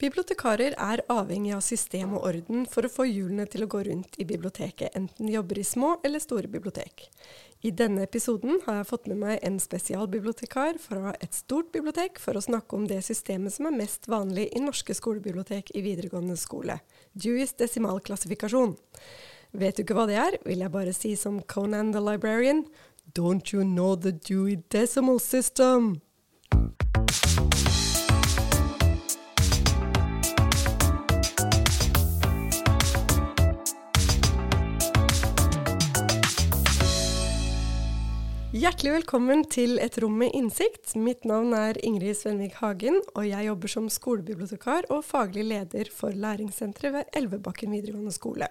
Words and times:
Bibliotekarer 0.00 0.72
er 0.80 1.02
avhengig 1.12 1.50
av 1.52 1.60
system 1.60 2.14
og 2.16 2.22
orden 2.30 2.62
for 2.72 2.86
å 2.86 2.90
få 2.92 3.04
hjulene 3.04 3.44
til 3.52 3.66
å 3.66 3.68
gå 3.68 3.82
rundt 3.84 4.14
i 4.16 4.24
biblioteket, 4.24 4.94
enten 4.96 5.28
de 5.28 5.34
jobber 5.34 5.60
i 5.60 5.64
små 5.66 5.90
eller 6.06 6.22
store 6.24 6.48
bibliotek. 6.48 7.04
I 7.60 7.74
denne 7.76 8.06
episoden 8.06 8.62
har 8.64 8.78
jeg 8.78 8.88
fått 8.88 9.10
med 9.12 9.20
meg 9.20 9.44
en 9.44 9.58
spesialbibliotekar 9.60 10.80
fra 10.80 11.12
et 11.20 11.36
stort 11.36 11.68
bibliotek 11.76 12.16
for 12.22 12.32
å 12.32 12.44
snakke 12.46 12.78
om 12.78 12.88
det 12.88 13.02
systemet 13.04 13.52
som 13.52 13.68
er 13.68 13.76
mest 13.76 14.08
vanlig 14.08 14.48
i 14.56 14.64
norske 14.64 14.96
skolebibliotek 14.96 15.74
i 15.76 15.84
videregående 15.84 16.38
skole, 16.40 16.80
Dewey's 17.12 17.52
desimalklassifikasjon. 17.60 18.78
Vet 19.52 19.76
du 19.76 19.84
ikke 19.84 19.98
hva 19.98 20.08
det 20.08 20.16
er, 20.22 20.40
vil 20.46 20.64
jeg 20.64 20.72
bare 20.72 20.96
si 20.96 21.12
som 21.18 21.42
Conan 21.44 21.92
the 21.92 22.00
Librarian, 22.00 22.64
Don't 23.12 23.52
you 23.52 23.64
know 23.64 23.96
the 23.96 24.12
Dewey 24.12 24.62
Decimal 24.70 25.20
System? 25.20 25.98
Hjertelig 38.60 38.90
velkommen 38.92 39.40
til 39.48 39.78
Et 39.80 39.94
rom 40.02 40.18
med 40.20 40.34
innsikt. 40.36 40.90
Mitt 41.00 41.22
navn 41.24 41.54
er 41.56 41.78
Ingrid 41.86 42.18
Svenvik 42.18 42.58
Hagen, 42.58 42.98
og 43.14 43.24
jeg 43.24 43.46
jobber 43.46 43.72
som 43.72 43.86
skolebibliotekar 43.88 44.90
og 44.92 45.00
faglig 45.06 45.46
leder 45.48 45.88
for 45.94 46.12
læringssenteret 46.12 46.92
ved 46.92 47.16
Elvebakken 47.16 47.72
videregående 47.72 48.12
skole. 48.12 48.50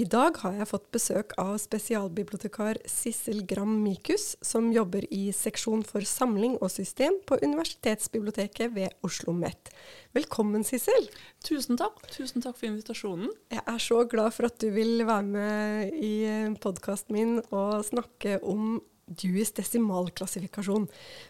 I 0.00 0.06
dag 0.08 0.40
har 0.40 0.56
jeg 0.56 0.70
fått 0.70 0.88
besøk 0.96 1.36
av 1.42 1.58
spesialbibliotekar 1.60 2.80
Sissel 2.88 3.44
Gram 3.44 3.76
Mikus, 3.82 4.30
som 4.40 4.72
jobber 4.72 5.04
i 5.12 5.26
seksjon 5.36 5.84
for 5.84 6.08
samling 6.08 6.56
og 6.62 6.72
system 6.72 7.20
på 7.28 7.36
Universitetsbiblioteket 7.44 8.72
ved 8.80 8.94
Oslo 9.02 9.34
OsloMet. 9.34 9.74
Velkommen, 10.16 10.64
Sissel. 10.64 11.10
Tusen 11.44 11.76
takk. 11.76 12.00
Tusen 12.14 12.40
takk 12.40 12.56
for 12.56 12.72
invitasjonen. 12.72 13.34
Jeg 13.52 13.66
er 13.66 13.88
så 13.92 14.06
glad 14.08 14.32
for 14.38 14.48
at 14.48 14.56
du 14.62 14.70
vil 14.72 15.02
være 15.04 15.32
med 15.36 15.98
i 16.00 16.14
podkasten 16.62 17.18
min 17.18 17.42
og 17.50 17.82
snakke 17.92 18.40
om 18.40 18.78
Dewey's 19.08 19.52
desimalklassifikasjon. 19.56 20.86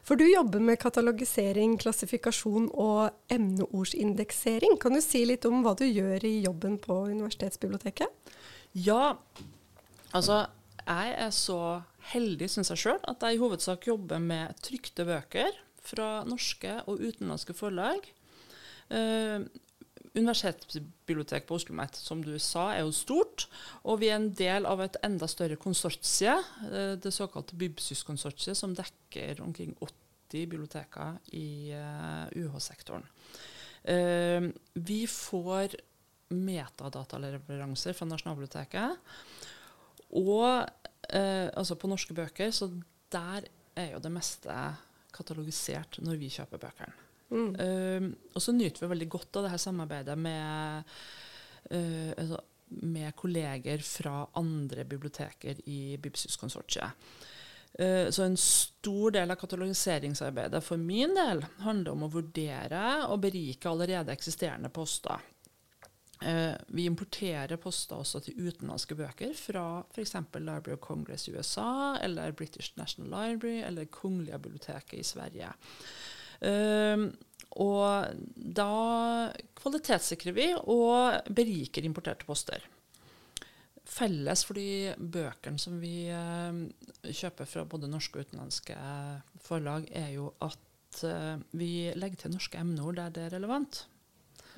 For 0.07 0.19
du 0.19 0.27
jobber 0.27 0.63
med 0.65 0.81
katalogisering, 0.83 1.77
klassifikasjon 1.81 2.69
og 2.75 3.35
emneordsindeksering. 3.35 4.79
Kan 4.83 4.99
du 4.99 5.03
si 5.05 5.25
litt 5.29 5.47
om 5.49 5.63
hva 5.65 5.77
du 5.79 5.87
gjør 5.87 6.27
i 6.27 6.35
jobben 6.47 6.79
på 6.83 7.01
universitetsbiblioteket? 7.13 8.35
Ja, 8.77 9.17
altså 10.13 10.45
jeg 10.89 11.15
er 11.21 11.33
så 11.37 11.61
heldig, 12.13 12.49
syns 12.51 12.73
jeg 12.73 12.83
sjøl, 12.83 13.01
at 13.11 13.25
jeg 13.25 13.37
i 13.37 13.41
hovedsak 13.43 13.89
jobber 13.91 14.21
med 14.23 14.57
trykte 14.65 15.05
bøker 15.09 15.57
fra 15.85 16.23
norske 16.29 16.81
og 16.89 17.03
utenlandske 17.03 17.57
forlag. 17.57 18.07
Uh, 18.89 19.45
universitetsbibliotek 20.19 21.47
på 21.49 21.57
Oslo 21.57 21.73
OsloMet, 21.73 21.97
som 21.97 22.23
du 22.25 22.35
sa, 22.43 22.69
er 22.75 22.85
jo 22.85 22.95
stort. 22.95 23.47
Og 23.85 24.01
vi 24.03 24.11
er 24.11 24.19
en 24.19 24.31
del 24.37 24.67
av 24.69 24.83
et 24.85 24.99
enda 25.07 25.29
større 25.31 25.59
konsortie, 25.61 26.35
eh, 26.69 26.95
det 27.01 27.13
såkalte 27.15 27.59
Bibsys-konsortiet, 27.59 28.57
som 28.57 28.75
dekker 28.77 29.43
omkring 29.45 29.75
80 29.81 30.47
biblioteker 30.47 31.19
i 31.33 31.73
eh, 31.73 32.27
UH-sektoren. 32.43 33.07
Uh, 33.89 33.95
eh, 33.95 34.49
vi 34.75 35.07
får 35.07 35.79
metadataleveranser 36.35 37.97
fra 37.97 38.09
Nasjonalbiblioteket. 38.11 38.99
Og 40.19 40.69
altså 41.09 41.77
på 41.79 41.89
norske 41.89 42.13
bøker, 42.13 42.51
så 42.53 42.69
der 43.13 43.47
er 43.77 43.93
jo 43.95 44.01
det 44.03 44.13
meste 44.13 44.53
katalogisert 45.15 46.01
når 46.05 46.21
vi 46.21 46.29
kjøper 46.33 46.61
bøkene. 46.61 47.08
Mm. 47.29 47.49
Uh, 47.61 48.11
og 48.35 48.43
så 48.43 48.55
nyter 48.57 48.85
vi 48.85 48.93
veldig 48.95 49.09
godt 49.13 49.39
av 49.39 49.47
det 49.47 49.55
her 49.55 49.63
samarbeidet 49.63 50.17
med, 50.19 50.93
uh, 51.73 52.13
altså, 52.17 52.41
med 52.89 53.17
kolleger 53.17 53.85
fra 53.85 54.23
andre 54.41 54.87
biblioteker 54.89 55.61
i 55.69 55.99
Bibsus-konsortiet. 56.01 57.09
Uh, 57.79 58.09
så 58.11 58.25
en 58.25 58.39
stor 58.41 59.13
del 59.19 59.31
av 59.31 59.41
katalogiseringsarbeidet 59.41 60.63
for 60.65 60.81
min 60.81 61.13
del 61.17 61.45
handler 61.65 61.93
om 61.93 62.07
å 62.07 62.13
vurdere 62.17 62.85
og 63.09 63.21
berike 63.27 63.69
allerede 63.71 64.15
eksisterende 64.15 64.73
poster. 64.73 65.21
Uh, 66.19 66.57
vi 66.75 66.89
importerer 66.89 67.61
poster 67.63 68.01
også 68.01 68.25
til 68.25 68.49
utenlandske 68.49 68.97
bøker 68.99 69.37
fra 69.39 69.85
f.eks. 69.93 70.17
Library 70.35 70.75
of 70.75 70.81
Congress 70.83 71.29
i 71.29 71.37
USA, 71.37 71.97
eller 72.03 72.33
British 72.33 72.73
National 72.81 73.13
Library, 73.13 73.61
eller 73.63 73.85
Kongelige 73.85 74.41
biblioteket 74.43 74.99
i 74.99 75.07
Sverige. 75.07 75.53
Uh, 76.45 77.09
og 77.59 78.19
da 78.37 78.73
kvalitetssikrer 79.59 80.37
vi 80.37 80.49
og 80.59 81.33
beriker 81.35 81.87
importerte 81.87 82.29
poster. 82.29 82.63
Felles 83.89 84.45
for 84.45 84.59
de 84.61 84.95
bøkene 84.99 85.59
som 85.59 85.79
vi 85.83 86.11
uh, 86.13 86.55
kjøper 87.03 87.49
fra 87.49 87.65
både 87.67 87.91
norske 87.91 88.21
og 88.21 88.29
utenlandske 88.29 88.77
forlag, 89.43 89.89
er 89.91 90.13
jo 90.15 90.31
at 90.45 91.03
uh, 91.09 91.41
vi 91.57 91.89
legger 91.97 92.25
til 92.25 92.37
norske 92.37 92.61
emneord 92.61 93.01
der 93.01 93.15
det 93.17 93.27
er 93.27 93.39
relevant. 93.39 93.87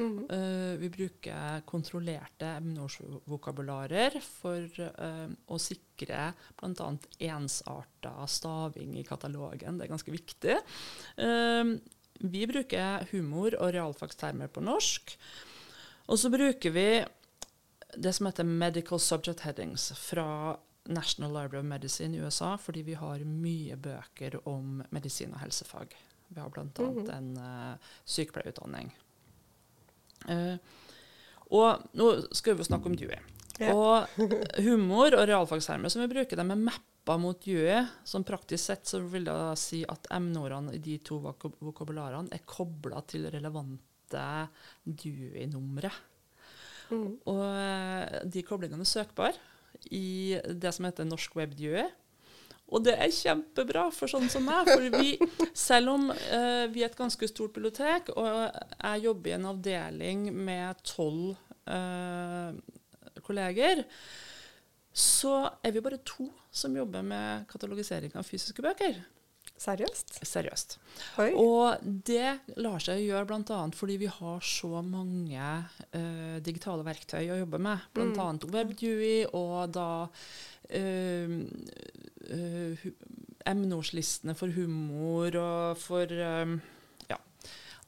Mm. 0.01 0.25
Uh, 0.31 0.75
vi 0.81 0.91
bruker 0.95 1.63
kontrollerte 1.69 2.55
emneordsvokabularer 2.57 4.17
for 4.25 4.83
å 5.47 5.61
sikre 5.61 6.31
bl.a. 6.61 6.91
ensarta 7.31 8.15
staving 8.25 8.97
i 8.99 9.07
katalogen. 9.07 9.79
Det 9.79 9.87
er 9.87 9.93
ganske 9.93 10.15
viktig. 10.15 10.57
Vi 12.21 12.43
bruker 12.49 13.07
humor 13.13 13.57
og 13.61 13.73
realfagstermer 13.77 14.51
på 14.53 14.65
norsk. 14.65 15.15
Og 16.11 16.19
så 16.19 16.31
bruker 16.33 16.75
vi 16.75 16.89
det 17.97 18.13
som 18.13 18.27
heter 18.27 18.45
medical 18.45 19.01
subject 19.01 19.41
headings 19.41 19.93
fra 19.97 20.57
National 20.85 21.31
Library 21.31 21.59
of 21.59 21.65
Medicine 21.65 22.17
i 22.17 22.21
USA, 22.21 22.57
fordi 22.57 22.83
vi 22.83 22.95
har 22.95 23.25
mye 23.25 23.77
bøker 23.77 24.41
om 24.49 24.83
medisin 24.91 25.35
og 25.35 25.41
helsefag. 25.41 25.95
Vi 26.29 26.41
har 26.41 26.49
bl.a. 26.49 26.63
Mm 26.63 26.71
-hmm. 26.79 27.17
en 27.17 27.37
uh, 27.39 27.77
sykepleierutdanning. 28.05 28.97
Uh, 30.29 30.57
og 31.51 31.87
nå 31.99 32.13
skal 32.37 32.59
vi 32.59 32.67
snakke 32.67 32.91
om 32.91 32.97
Dewey. 32.99 33.19
Ja. 33.61 33.75
Og 33.75 34.07
humor 34.65 35.13
og 35.19 35.27
realfagstermer 35.29 35.93
som 35.93 36.05
vi 36.05 36.13
bruker, 36.13 36.39
de 36.39 36.45
er 36.45 36.63
mappa 36.65 37.17
mot 37.21 37.41
Dewey. 37.45 37.83
som 38.05 38.25
praktisk 38.25 38.71
sett 38.71 38.89
så 38.89 39.03
vil 39.03 39.29
jeg 39.29 39.61
si 39.61 39.83
at 39.85 40.09
emneordene 40.15 40.77
i 40.77 40.83
de 40.83 40.97
to 41.05 41.21
vok 41.25 41.51
vokabularene 41.61 42.33
er 42.33 42.47
kobla 42.49 43.03
til 43.11 43.29
relevante 43.33 44.27
Dewey-numre. 44.85 45.93
Mm. 46.91 47.11
Og 47.31 47.45
eh, 47.47 48.21
de 48.27 48.43
koblingene 48.47 48.87
er 48.87 48.91
søkbare 48.91 49.37
i 49.95 50.39
det 50.45 50.73
som 50.75 50.89
heter 50.89 51.07
Norsk 51.07 51.37
Web 51.39 51.55
Dewey. 51.59 51.87
Og 52.71 52.85
det 52.87 52.97
er 52.97 53.15
kjempebra 53.15 53.89
for 53.95 54.11
sånn 54.11 54.29
som 54.33 54.47
meg. 54.47 54.71
For 54.71 54.87
vi, 54.95 55.15
selv 55.69 55.95
om 55.97 56.09
uh, 56.11 56.67
vi 56.73 56.85
er 56.85 56.91
et 56.91 56.99
ganske 56.99 57.29
stort 57.31 57.55
bibliotek, 57.57 58.13
og 58.15 58.29
jeg 58.31 59.07
jobber 59.07 59.33
i 59.33 59.37
en 59.37 59.49
avdeling 59.53 60.27
med 60.35 60.83
tolv 60.87 61.35
uh, 61.71 62.51
kolleger, 63.27 63.85
så 64.91 65.35
er 65.63 65.75
vi 65.75 65.83
bare 65.85 66.03
to 66.07 66.29
som 66.51 66.75
jobber 66.77 67.03
med 67.07 67.47
katalogisering 67.51 68.15
av 68.19 68.27
fysiske 68.27 68.63
bøker. 68.65 69.03
Seriøst? 69.61 70.15
Seriøst. 70.25 70.79
Oi. 71.21 71.29
Og 71.37 71.83
det 71.85 72.39
lar 72.57 72.81
seg 72.81 73.03
gjøre 73.05 73.27
bl.a. 73.29 73.59
fordi 73.77 73.99
vi 74.01 74.09
har 74.09 74.41
så 74.45 74.81
mange 74.81 75.51
uh, 75.93 76.39
digitale 76.41 76.87
verktøy 76.87 77.29
å 77.29 77.37
jobbe 77.43 77.61
med. 77.61 77.85
Bl.a. 77.93 78.09
Mm. 78.09 78.47
WebDewey 78.55 79.27
og 79.37 79.75
da 79.77 79.91
uh, 80.77 81.41
emneordslistene 83.51 84.37
for 84.39 84.53
humor 84.55 85.37
og 85.41 85.81
for 85.81 86.13
um, 86.13 86.59
ja, 87.11 87.19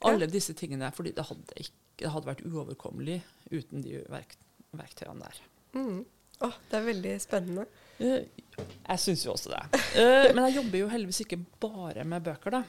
alle 0.09 0.28
disse 0.31 0.54
tingene. 0.59 0.91
Fordi 0.94 1.15
det 1.16 1.26
hadde, 1.28 1.59
ikke, 1.60 1.78
det 2.00 2.12
hadde 2.15 2.30
vært 2.30 2.45
uoverkommelig 2.48 3.21
uten 3.53 3.84
de 3.84 4.03
verk, 4.12 4.36
verktøyene 4.77 5.22
der. 5.22 5.41
Mm. 5.77 6.03
Oh, 6.42 6.57
det 6.71 6.78
er 6.78 6.86
veldig 6.89 7.15
spennende. 7.22 7.66
Uh, 8.01 8.22
jeg 8.59 8.98
syns 8.98 9.24
jo 9.27 9.34
også 9.36 9.53
det. 9.54 9.65
Uh, 9.95 10.28
men 10.34 10.45
jeg 10.48 10.59
jobber 10.59 10.78
jo 10.80 10.92
heldigvis 10.92 11.24
ikke 11.27 11.42
bare 11.62 12.07
med 12.09 12.24
bøker. 12.27 12.59
da. 12.59 12.62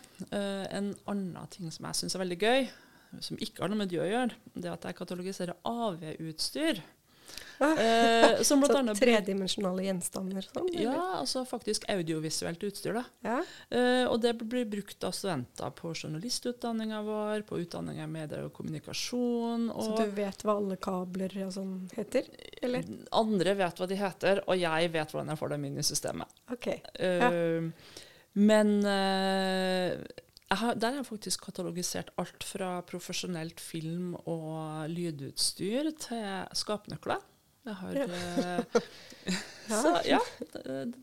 En 0.78 0.94
annen 1.10 1.54
ting 1.54 1.72
som 1.74 1.88
jeg 1.90 2.04
syns 2.04 2.16
er 2.18 2.24
veldig 2.26 2.42
gøy, 2.44 2.68
som 3.22 3.38
ikke 3.42 3.62
har 3.64 3.72
noe 3.72 3.82
med 3.84 3.92
det 3.92 4.02
å 4.02 4.10
gjøre, 4.10 4.38
det 4.56 4.68
er 4.68 4.76
at 4.76 4.86
jeg 4.88 4.98
katalogiserer 4.98 5.58
AV-utstyr. 5.70 6.82
Eh, 7.60 8.42
som 8.48 8.60
blant 8.60 8.76
annet 8.76 9.00
Tredimensjonale 9.00 9.86
gjenstander? 9.88 10.46
Sånn, 10.46 10.70
ja, 10.76 10.96
altså 11.20 11.44
faktisk 11.48 11.86
audiovisuelt 11.92 12.64
utstyr. 12.68 13.00
da. 13.00 13.04
Ja. 13.26 13.38
Eh, 13.70 14.06
og 14.10 14.20
det 14.24 14.34
blir 14.42 14.66
brukt 14.70 15.04
av 15.04 15.16
studenter 15.16 15.74
på 15.78 15.94
journalistutdanninga 15.94 17.02
vår, 17.06 17.46
på 17.50 17.62
utdanninga 17.64 18.08
medier 18.12 18.48
og 18.48 18.54
kommunikasjon. 18.58 19.70
Og 19.74 19.90
Så 19.90 20.00
du 20.02 20.16
vet 20.18 20.46
hva 20.46 20.58
alle 20.60 20.80
kabler 20.82 21.38
og 21.46 21.54
sånn 21.56 21.76
heter? 21.96 22.30
Eller? 22.62 22.88
Andre 23.12 23.58
vet 23.60 23.80
hva 23.84 23.90
de 23.90 24.00
heter, 24.00 24.44
og 24.48 24.60
jeg 24.60 24.94
vet 24.94 25.14
hvordan 25.14 25.34
jeg 25.34 25.44
får 25.44 25.56
dem 25.56 25.70
inn 25.70 25.78
i 25.80 25.88
systemet. 25.88 26.42
Okay. 26.58 26.82
Eh, 26.96 27.24
ja. 27.24 27.70
Men 28.34 28.80
eh, 28.90 30.00
har, 30.60 30.76
der 30.76 30.92
har 30.92 31.00
jeg 31.02 31.06
faktisk 31.08 31.46
katalogisert 31.46 32.10
alt 32.22 32.44
fra 32.44 32.82
profesjonelt 32.90 33.60
film- 33.64 34.16
og 34.26 34.90
lydutstyr 34.92 35.92
til 36.00 36.26
skapnøkler. 36.58 37.22
Jeg 37.66 37.76
har 37.80 37.94
Ja. 37.94 38.06
eh, 38.06 38.82
Så 39.84 39.94
ja. 40.06 40.20
Det, 40.54 40.94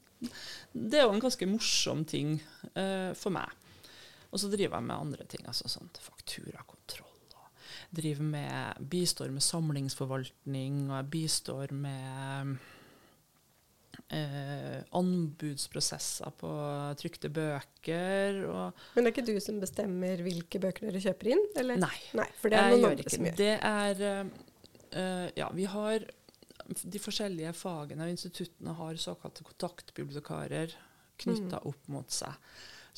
det 0.75 0.99
er 1.01 1.07
jo 1.07 1.15
en 1.15 1.23
ganske 1.25 1.47
morsom 1.49 2.05
ting 2.05 2.35
uh, 2.77 3.15
for 3.17 3.31
meg. 3.33 3.49
Og 4.31 4.39
så 4.43 4.51
driver 4.53 4.77
jeg 4.77 4.85
med 4.87 4.97
andre 4.97 5.25
ting, 5.27 5.47
altså 5.49 5.69
sånn 5.73 5.89
fakturakontroll. 5.99 7.07
og 7.35 7.97
Driver 7.97 8.23
med, 8.23 8.85
bistår 8.93 9.33
med 9.35 9.43
samlingsforvaltning, 9.43 10.91
og 10.91 10.97
jeg 11.01 11.11
bistår 11.17 11.73
med 11.73 12.59
eh, 14.15 14.79
anbudsprosesser 14.97 16.33
på 16.41 16.53
trykte 17.01 17.31
bøker. 17.33 18.41
Men 18.95 19.05
det 19.05 19.11
er 19.11 19.15
ikke 19.15 19.27
du 19.29 19.43
som 19.43 19.61
bestemmer 19.63 20.23
hvilke 20.25 20.63
bøker 20.63 20.89
dere 20.89 21.03
kjøper 21.05 21.33
inn? 21.35 21.45
Eller? 21.61 21.81
Nei, 21.83 21.97
Nei, 22.19 22.29
for 22.41 22.53
det 22.53 22.61
er 22.61 22.75
noen 22.75 22.89
andre 22.93 23.15
som 23.15 23.29
gjør. 23.29 23.39
Det 23.41 23.53
er 23.59 24.05
eh, 24.09 24.25
eh, 25.03 25.29
Ja, 25.41 25.51
vi 25.57 25.69
har 25.71 26.09
De 26.71 27.03
forskjellige 27.03 27.55
fagene 27.59 28.07
og 28.07 28.13
instituttene 28.15 28.77
har 28.79 29.01
såkalte 29.03 29.47
kontaktbibliotekarer 29.47 30.77
knytta 31.21 31.65
opp 31.69 31.89
mot 31.93 32.15
seg. 32.15 32.37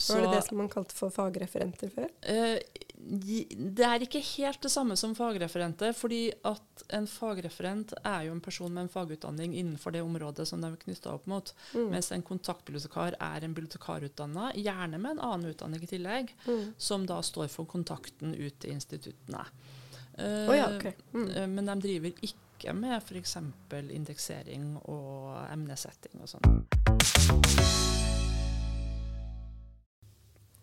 Var 0.09 0.23
det 0.25 0.33
det 0.37 0.43
som 0.47 0.59
man 0.61 0.71
kalte 0.73 0.97
for 0.97 1.13
fagreferenter 1.13 1.91
før? 1.93 2.09
Eh, 2.23 2.59
det 3.03 3.83
er 3.83 4.05
ikke 4.05 4.21
helt 4.23 4.63
det 4.63 4.71
samme 4.71 4.95
som 4.97 5.15
fagreferente, 5.19 5.89
fordi 5.97 6.29
at 6.47 6.85
en 6.95 7.09
fagreferent 7.11 7.93
er 8.07 8.29
jo 8.29 8.35
en 8.37 8.43
person 8.45 8.71
med 8.73 8.85
en 8.87 8.93
fagutdanning 8.93 9.57
innenfor 9.59 9.95
det 9.95 10.05
området 10.07 10.47
som 10.49 10.63
de 10.63 10.71
er 10.71 10.79
knytta 10.85 11.11
opp 11.17 11.27
mot. 11.31 11.51
Mm. 11.75 11.89
Mens 11.91 12.13
en 12.15 12.23
kontaktbibliotekar 12.23 13.17
er 13.19 13.45
en 13.45 13.55
bibliotekarutdanna, 13.57 14.53
gjerne 14.55 15.01
med 15.03 15.17
en 15.17 15.25
annen 15.33 15.51
utdanning 15.51 15.83
i 15.83 15.91
tillegg, 15.91 16.35
Mm. 16.47 16.75
som 16.79 17.07
da 17.07 17.21
står 17.23 17.49
for 17.49 17.65
kontakten 17.67 18.35
ut 18.35 18.59
til 18.61 18.73
instituttene. 18.73 19.45
Uh, 20.19 20.51
oh, 20.51 20.57
ja, 20.57 20.77
okay. 20.77 20.93
Mm. 21.13 21.31
eh, 21.31 21.47
Men 21.49 21.67
de 21.67 21.81
driver 21.81 22.13
ikke 22.23 22.75
med 22.75 23.03
f.eks. 23.03 23.37
indeksering 23.91 24.77
og 24.85 25.47
emnesetting 25.51 26.21
og 26.21 26.29
sånn. 26.29 26.67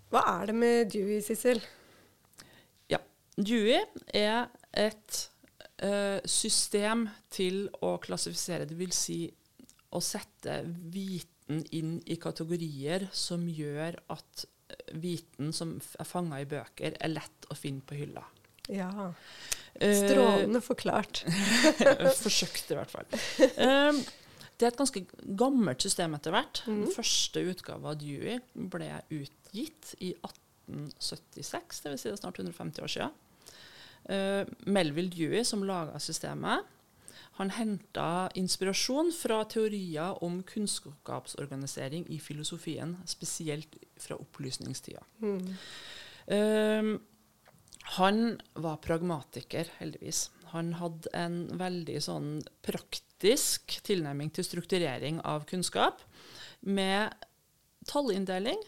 Hva 0.10 0.22
er 0.42 0.48
det 0.50 0.56
med 0.56 0.90
Dewey, 0.94 1.20
Sissel? 1.22 1.62
Dewey 3.40 3.80
er 4.16 4.50
et 4.78 5.20
uh, 5.84 6.20
system 6.28 7.08
til 7.32 7.68
å 7.86 7.96
klassifisere, 8.04 8.68
det 8.70 8.78
vil 8.80 8.94
si 8.96 9.24
å 9.96 10.02
sette 10.04 10.62
viten 10.94 11.64
inn 11.74 11.98
i 12.06 12.20
kategorier 12.22 13.08
som 13.16 13.48
gjør 13.50 13.96
at 14.14 14.44
eh, 14.70 14.92
viten 15.02 15.50
som 15.56 15.72
er 15.80 16.06
fanga 16.06 16.38
i 16.44 16.46
bøker, 16.46 16.94
er 16.94 17.10
lett 17.10 17.48
å 17.50 17.58
finne 17.58 17.82
på 17.82 17.98
hylla. 17.98 18.22
Ja, 18.70 19.10
Eh, 19.80 19.96
strålende 19.96 20.62
forklart. 20.62 21.24
Forsøkte, 22.24 22.74
i 22.74 22.80
hvert 22.80 22.92
fall. 22.92 23.08
Um, 23.56 24.02
det 24.60 24.68
er 24.68 24.74
et 24.74 24.80
ganske 24.80 25.04
gammelt 25.40 25.84
system 25.86 26.18
etter 26.18 26.36
hvert. 26.36 26.64
Mm. 26.68 26.84
Den 26.84 26.96
første 26.96 27.44
utgava 27.48 27.94
av 27.94 28.02
Dewey 28.02 28.40
ble 28.74 28.90
utgitt 29.16 29.94
i 30.04 30.12
1876, 30.18 31.84
dvs. 31.86 32.02
Si 32.02 32.10
det 32.10 32.18
er 32.18 32.22
snart 32.22 32.42
150 32.42 32.84
år 32.84 32.94
siden. 32.96 33.18
Uh, 34.10 34.48
Melville 34.66 35.12
Dewey, 35.14 35.44
som 35.46 35.64
laga 35.68 36.00
systemet, 36.02 36.66
han 37.40 37.54
henta 37.56 38.28
inspirasjon 38.36 39.14
fra 39.16 39.44
teorier 39.48 40.18
om 40.26 40.42
kunnskapsorganisering 40.44 42.04
i 42.12 42.18
filosofien, 42.20 42.98
spesielt 43.08 43.78
fra 44.02 44.18
opplysningstida. 44.20 45.06
Mm. 45.24 45.54
Uh, 46.28 46.98
han 47.96 48.20
var 48.54 48.82
pragmatiker, 48.84 49.72
heldigvis. 49.80 50.28
Han 50.52 50.74
hadde 50.82 51.14
en 51.16 51.40
veldig 51.58 52.02
sånn 52.04 52.30
praktisk 52.66 53.80
tilnærming 53.88 54.34
til 54.36 54.46
strukturering 54.46 55.22
av 55.24 55.48
kunnskap, 55.50 56.04
med 56.60 57.16
tallinndeling 57.88 58.60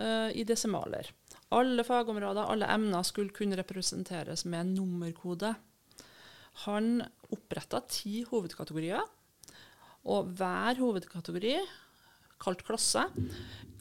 uh, 0.00 0.32
i 0.32 0.46
desimaler. 0.48 1.12
Alle 1.54 1.84
fagområder, 1.86 2.48
alle 2.50 2.66
emner 2.74 3.04
skulle 3.06 3.34
kunne 3.34 3.58
representeres 3.58 4.44
med 4.44 4.60
en 4.60 4.74
nummerkode. 4.80 5.52
Han 6.66 7.04
oppretta 7.30 7.82
ti 7.90 8.24
hovedkategorier, 8.26 9.04
og 10.06 10.34
hver 10.38 10.80
hovedkategori, 10.80 11.54
kalt 12.42 12.66
klasse, 12.66 13.06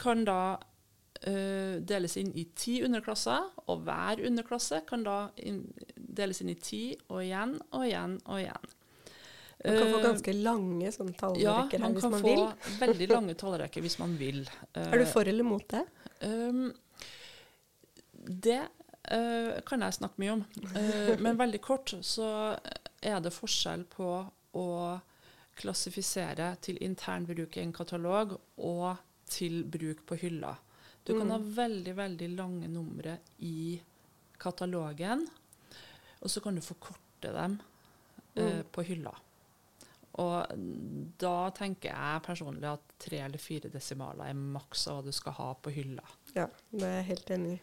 kan 0.02 0.24
da 0.28 0.40
uh, 0.58 1.76
deles 1.82 2.18
inn 2.22 2.32
i 2.38 2.46
ti 2.58 2.80
underklasser, 2.86 3.50
og 3.66 3.86
hver 3.88 4.22
underklasse 4.28 4.84
kan 4.88 5.06
da 5.06 5.20
in 5.42 5.64
deles 5.96 6.42
inn 6.44 6.54
i 6.54 6.60
ti, 6.60 6.84
og 7.10 7.24
igjen 7.24 7.58
og 7.72 7.86
igjen 7.88 8.20
og 8.26 8.42
igjen. 8.44 8.74
Man 9.66 9.78
kan 9.80 9.90
få 9.90 9.98
Eh, 9.98 10.04
ganske 10.04 10.34
lange 10.46 10.90
sånne 10.94 11.14
ja, 11.16 11.20
tallrekker 11.20 11.82
her 11.82 11.94
man 12.12 12.22
vil. 12.22 12.40
Ja, 12.40 12.46
man 12.46 12.58
kan 12.62 12.74
få 12.76 12.80
veldig 12.86 13.08
lange 13.10 13.36
tallrekker 13.40 13.86
hvis 13.86 13.98
man 14.02 14.18
vil. 14.20 14.44
Er 14.76 15.00
du 15.02 15.06
for 15.10 15.28
eller 15.32 15.48
mot 15.48 15.66
det? 15.72 15.82
Um, 16.22 16.68
det 18.28 18.62
uh, 19.12 19.62
kan 19.68 19.86
jeg 19.86 19.98
snakke 20.00 20.22
mye 20.22 20.36
om. 20.38 20.44
Uh, 20.74 21.14
men 21.24 21.40
veldig 21.40 21.62
kort 21.64 21.94
så 22.06 22.30
er 23.02 23.20
det 23.22 23.34
forskjell 23.36 23.86
på 23.92 24.10
å 24.56 24.68
klassifisere 25.56 26.50
til 26.64 26.80
intern 26.84 27.28
bruk 27.28 27.56
i 27.58 27.64
en 27.64 27.74
katalog 27.76 28.34
og 28.58 28.98
til 29.32 29.64
bruk 29.72 30.04
på 30.08 30.18
hylla. 30.20 30.56
Du 31.06 31.14
kan 31.20 31.30
ha 31.32 31.38
veldig, 31.38 31.94
veldig 31.96 32.28
lange 32.34 32.68
numre 32.68 33.20
i 33.46 33.78
katalogen, 34.42 35.22
og 36.20 36.32
så 36.34 36.42
kan 36.42 36.58
du 36.58 36.66
forkorte 36.66 37.32
dem 37.36 37.60
Mm. 38.36 38.64
på 38.72 38.84
hylla. 38.84 39.14
Og 40.20 40.58
da 41.20 41.36
tenker 41.56 41.92
jeg 41.92 42.24
personlig 42.26 42.68
at 42.68 42.82
tre 43.00 43.22
eller 43.24 43.40
fire 43.40 43.70
desimaler 43.72 44.28
er 44.28 44.36
maks 44.36 44.88
av 44.92 44.98
hva 44.98 45.06
du 45.08 45.16
skal 45.16 45.36
ha 45.38 45.48
på 45.56 45.72
hylla. 45.76 46.04
Ja, 46.36 46.50
det 46.72 46.84
er 46.84 46.98
jeg 46.98 47.08
helt 47.12 47.32
enig 47.36 47.54
i. 47.54 47.62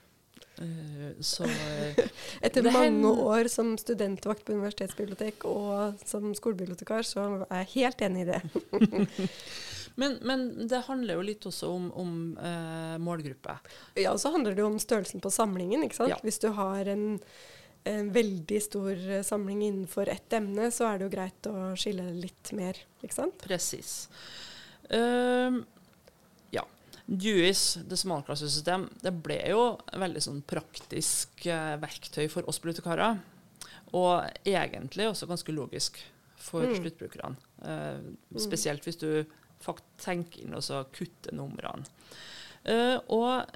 Eh, 0.59 1.13
så 1.21 1.45
eh, 1.49 2.03
Etter 2.41 2.67
mange 2.73 3.09
år 3.09 3.49
som 3.53 3.75
studentvakt 3.81 4.45
på 4.47 4.57
universitetsbibliotek 4.57 5.47
og 5.49 6.03
som 6.07 6.33
skolebibliotekar, 6.37 7.07
så 7.07 7.27
er 7.49 7.65
jeg 7.65 7.73
helt 7.77 8.05
enig 8.07 8.27
i 8.27 8.29
det. 8.33 8.41
men, 10.01 10.19
men 10.27 10.47
det 10.69 10.85
handler 10.89 11.19
jo 11.19 11.27
litt 11.33 11.49
også 11.49 11.73
om, 11.73 11.89
om 11.99 12.13
eh, 12.37 12.95
målgruppe. 13.03 13.57
Ja, 13.97 14.13
og 14.15 14.21
så 14.23 14.35
handler 14.35 14.57
det 14.57 14.65
jo 14.65 14.71
om 14.73 14.81
størrelsen 14.83 15.25
på 15.25 15.33
samlingen. 15.33 15.85
ikke 15.87 16.03
sant? 16.03 16.15
Ja. 16.15 16.21
Hvis 16.25 16.41
du 16.43 16.51
har 16.57 16.89
en, 16.93 17.19
en 17.89 18.15
veldig 18.15 18.63
stor 18.63 18.93
eh, 18.95 19.27
samling 19.27 19.65
innenfor 19.69 20.11
ett 20.13 20.39
emne, 20.39 20.71
så 20.75 20.91
er 20.91 20.99
det 20.99 21.09
jo 21.09 21.15
greit 21.17 21.51
å 21.51 21.59
skille 21.81 22.09
litt 22.17 22.55
mer. 22.57 22.81
ikke 23.03 23.19
sant? 23.23 23.39
Presis. 23.45 24.03
Ehm, 24.93 25.63
ja. 27.13 27.19
det 27.21 27.85
desimalklassesystem 27.91 28.89
det 29.03 29.13
ble 29.23 29.39
jo 29.51 29.63
et 29.87 30.01
veldig 30.01 30.23
sånn 30.25 30.43
praktisk 30.49 31.47
eh, 31.47 31.77
verktøy 31.83 32.27
for 32.33 32.49
oss 32.49 32.61
bibliotekarer. 32.63 33.21
Og 33.93 34.25
egentlig 34.49 35.11
også 35.11 35.29
ganske 35.29 35.53
logisk 35.53 36.01
for 36.43 36.65
Mm. 36.67 36.75
sluttbrukerne. 36.81 37.37
Eh, 37.63 38.39
spesielt 38.41 38.85
hvis 38.85 38.99
du 38.99 39.25
tenker 40.03 40.43
inn 40.43 40.55
og 40.55 40.63
så 40.63 40.85
kutter 40.91 41.35
numrene. 41.37 41.85
Eh, 42.65 42.99
og 43.09 43.47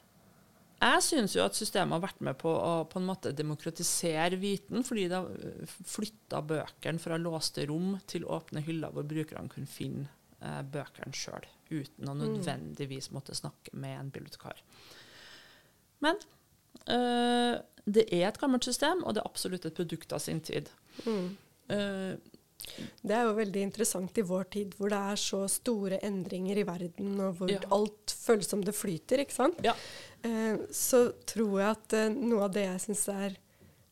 jeg 0.76 1.02
syns 1.02 1.34
jo 1.34 1.42
at 1.42 1.56
systemet 1.56 1.96
har 1.96 2.04
vært 2.04 2.20
med 2.20 2.36
på 2.38 2.50
å 2.52 2.84
på 2.86 3.00
en 3.00 3.06
måte 3.08 3.32
demokratisere 3.34 4.36
viten, 4.38 4.84
fordi 4.84 5.08
det 5.08 5.16
har 5.16 5.72
flytta 5.88 6.42
bøkene 6.44 7.00
fra 7.00 7.16
låste 7.16 7.66
rom 7.66 7.96
til 8.06 8.26
åpne 8.28 8.62
hyller 8.66 8.92
hvor 8.92 9.06
brukerne 9.08 9.48
kunne 9.48 9.66
finne 9.66 10.06
eh, 10.42 10.62
bøkene 10.62 11.12
sjøl, 11.16 11.46
uten 11.70 12.08
å 12.08 12.14
nødvendigvis 12.18 13.10
måtte 13.14 13.34
snakke 13.34 13.72
med 13.74 13.98
en 14.00 14.10
bibliotekar. 14.14 14.60
Men 16.04 16.16
eh, 16.86 17.58
det 17.86 18.06
er 18.12 18.28
et 18.28 18.40
gammelt 18.42 18.64
system, 18.66 19.04
og 19.06 19.14
det 19.16 19.22
er 19.22 19.30
absolutt 19.30 19.66
et 19.68 19.76
produkt 19.76 20.12
av 20.12 20.22
sin 20.24 20.40
tid. 20.40 20.70
Mm. 21.06 21.36
Eh, 21.68 22.16
Det 23.06 23.14
er 23.14 23.26
jo 23.28 23.34
veldig 23.36 23.60
interessant 23.62 24.16
i 24.18 24.22
vår 24.26 24.44
tid, 24.50 24.72
hvor 24.74 24.88
det 24.90 24.98
er 24.98 25.18
så 25.20 25.42
store 25.52 25.98
endringer 26.02 26.56
i 26.58 26.64
verden, 26.66 27.12
og 27.20 27.36
hvor 27.38 27.50
Ja. 27.52 27.60
alt 27.70 28.10
føles 28.10 28.48
som 28.48 28.62
det 28.64 28.74
flyter. 28.74 29.20
ikke 29.22 29.32
sant? 29.36 29.60
Ja. 29.62 29.74
Eh, 30.24 30.56
så 30.72 31.12
tror 31.26 31.60
jeg 31.60 31.70
at 31.70 31.92
eh, 31.92 32.08
noe 32.08 32.42
av 32.48 32.52
det 32.52 32.64
jeg 32.64 32.80
syns 32.80 33.08
er 33.12 33.36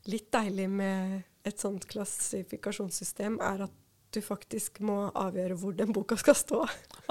litt 0.06 0.30
deilig 0.32 0.68
med 0.70 1.22
et 1.44 1.58
sånt 1.60 1.86
klassifikasjonssystem, 1.86 3.38
er 3.40 3.62
at 3.68 3.70
du 4.14 4.20
faktisk 4.24 4.80
må 4.84 4.98
avgjøre 5.10 5.56
hvor 5.60 5.74
den 5.76 5.92
boka 5.94 6.18
skal 6.20 6.36
stå. 6.38 6.60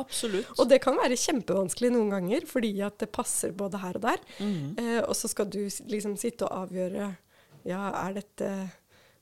absolutt. 0.03 0.53
Og 0.57 0.69
det 0.71 0.81
kan 0.83 0.97
være 0.99 1.19
kjempevanskelig 1.19 1.91
noen 1.95 2.13
ganger, 2.13 2.47
fordi 2.49 2.75
at 2.85 2.99
det 3.03 3.11
passer 3.15 3.55
både 3.57 3.81
her 3.83 3.99
og 3.99 4.07
der. 4.07 4.23
Mm. 4.39 4.77
Eh, 4.79 5.01
og 5.03 5.13
så 5.19 5.31
skal 5.31 5.51
du 5.51 5.61
liksom 5.63 6.15
sitte 6.19 6.47
og 6.47 6.65
avgjøre 6.65 7.11
ja, 7.63 7.83
er 8.03 8.17
dette 8.17 8.47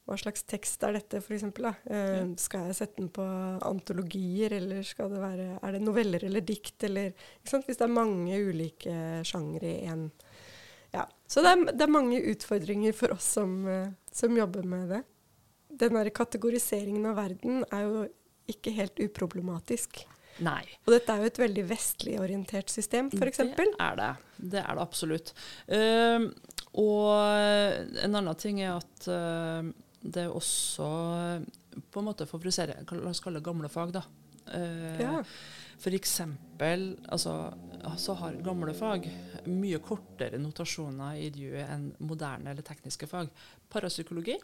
hva 0.10 0.18
slags 0.18 0.44
tekst 0.50 0.82
er 0.84 0.98
dette, 0.98 1.22
f.eks.? 1.22 1.46
Eh, 1.46 2.32
skal 2.42 2.68
jeg 2.68 2.78
sette 2.78 3.00
den 3.00 3.12
på 3.14 3.24
antologier, 3.68 4.58
eller 4.58 4.82
skal 4.88 5.12
det 5.14 5.22
være, 5.22 5.48
er 5.62 5.78
det 5.78 5.84
noveller 5.86 6.26
eller 6.28 6.44
dikt? 6.44 6.84
Eller? 6.88 7.14
Hvis 7.46 7.78
det 7.78 7.86
er 7.86 7.94
mange 7.94 8.40
ulike 8.42 9.22
sjangre 9.28 9.78
i 9.78 9.88
en, 9.92 10.10
Ja, 10.92 11.06
Så 11.24 11.40
det 11.40 11.54
er, 11.54 11.62
det 11.72 11.86
er 11.86 11.94
mange 11.94 12.18
utfordringer 12.34 12.92
for 12.98 13.14
oss 13.16 13.30
som, 13.38 13.54
eh, 13.70 13.94
som 14.12 14.36
jobber 14.36 14.66
med 14.68 14.90
det. 14.92 15.04
Den 15.80 15.96
der 15.98 16.10
kategoriseringen 16.16 17.06
av 17.12 17.20
verden 17.20 17.64
er 17.72 17.86
jo 17.88 18.02
ikke 18.52 18.74
helt 18.76 19.00
uproblematisk. 19.00 20.04
Nei. 20.42 20.64
Og 20.86 20.96
dette 20.96 21.14
er 21.14 21.22
jo 21.22 21.30
et 21.30 21.40
veldig 21.42 21.64
vestlig 21.70 22.16
orientert 22.22 22.72
system, 22.74 23.12
f.eks. 23.14 23.44
Det 23.52 23.68
er 23.80 23.98
det. 24.00 24.12
Det 24.38 24.62
er 24.64 24.78
det 24.78 24.84
absolutt. 24.84 25.34
Uh, 25.70 26.30
og 26.82 28.02
en 28.02 28.16
annen 28.16 28.38
ting 28.40 28.62
er 28.64 28.78
at 28.78 29.10
uh, 29.12 29.72
det 30.02 30.26
er 30.26 30.34
også 30.34 30.88
på 31.92 32.02
en 32.02 32.08
måte 32.08 32.26
favorisere 32.28 32.82
La 32.98 33.12
oss 33.12 33.22
kalle 33.24 33.40
det 33.40 33.46
gamle 33.46 33.70
fag, 33.72 33.94
da. 34.00 34.06
Uh, 34.52 35.02
ja. 35.02 35.20
For 35.82 35.94
eksempel 35.98 36.92
altså, 37.10 37.36
så 37.98 38.16
har 38.20 38.40
gamle 38.46 38.74
fag 38.78 39.08
mye 39.50 39.80
kortere 39.82 40.40
notasjoner 40.42 41.18
i 41.22 41.30
DUI 41.34 41.64
enn 41.66 41.88
moderne 42.06 42.54
eller 42.54 42.66
tekniske 42.66 43.10
fag. 43.10 43.32
Parapsykologi 43.72 44.38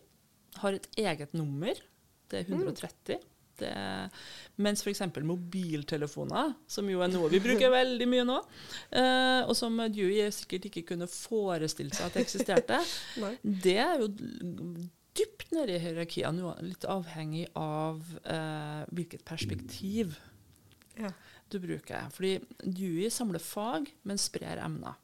har 0.61 0.77
et 0.77 0.87
eget 0.97 1.33
nummer. 1.37 1.81
Det 2.27 2.43
er 2.43 2.51
130. 2.51 3.17
Mm. 3.17 3.33
Det, 3.57 3.69
mens 4.61 4.83
f.eks. 4.85 5.01
mobiltelefoner, 5.25 6.51
som 6.69 6.89
jo 6.91 7.01
er 7.01 7.09
noe 7.09 7.29
vi 7.31 7.39
bruker 7.41 7.71
veldig 7.73 8.05
mye 8.09 8.25
nå, 8.27 8.35
eh, 8.93 9.39
og 9.47 9.55
som 9.57 9.79
Dewey 9.89 10.27
sikkert 10.35 10.67
ikke 10.69 10.83
kunne 10.91 11.07
forestille 11.09 11.95
seg 11.97 12.05
at 12.05 12.19
det 12.19 12.25
eksisterte, 12.27 12.77
det 13.65 13.79
er 13.81 14.03
jo 14.03 14.11
dypt 15.17 15.49
nede 15.55 15.73
i 15.73 15.81
hierarkiet, 15.81 16.43
litt 16.61 16.85
avhengig 16.85 17.47
av 17.57 18.03
eh, 18.29 18.83
hvilket 18.93 19.25
perspektiv 19.25 20.19
ja. 20.99 21.09
du 21.49 21.59
bruker. 21.63 22.11
Fordi 22.13 22.37
Dewey 22.61 23.09
samler 23.13 23.41
fag, 23.41 23.89
men 24.05 24.21
sprer 24.21 24.61
emner. 24.61 24.97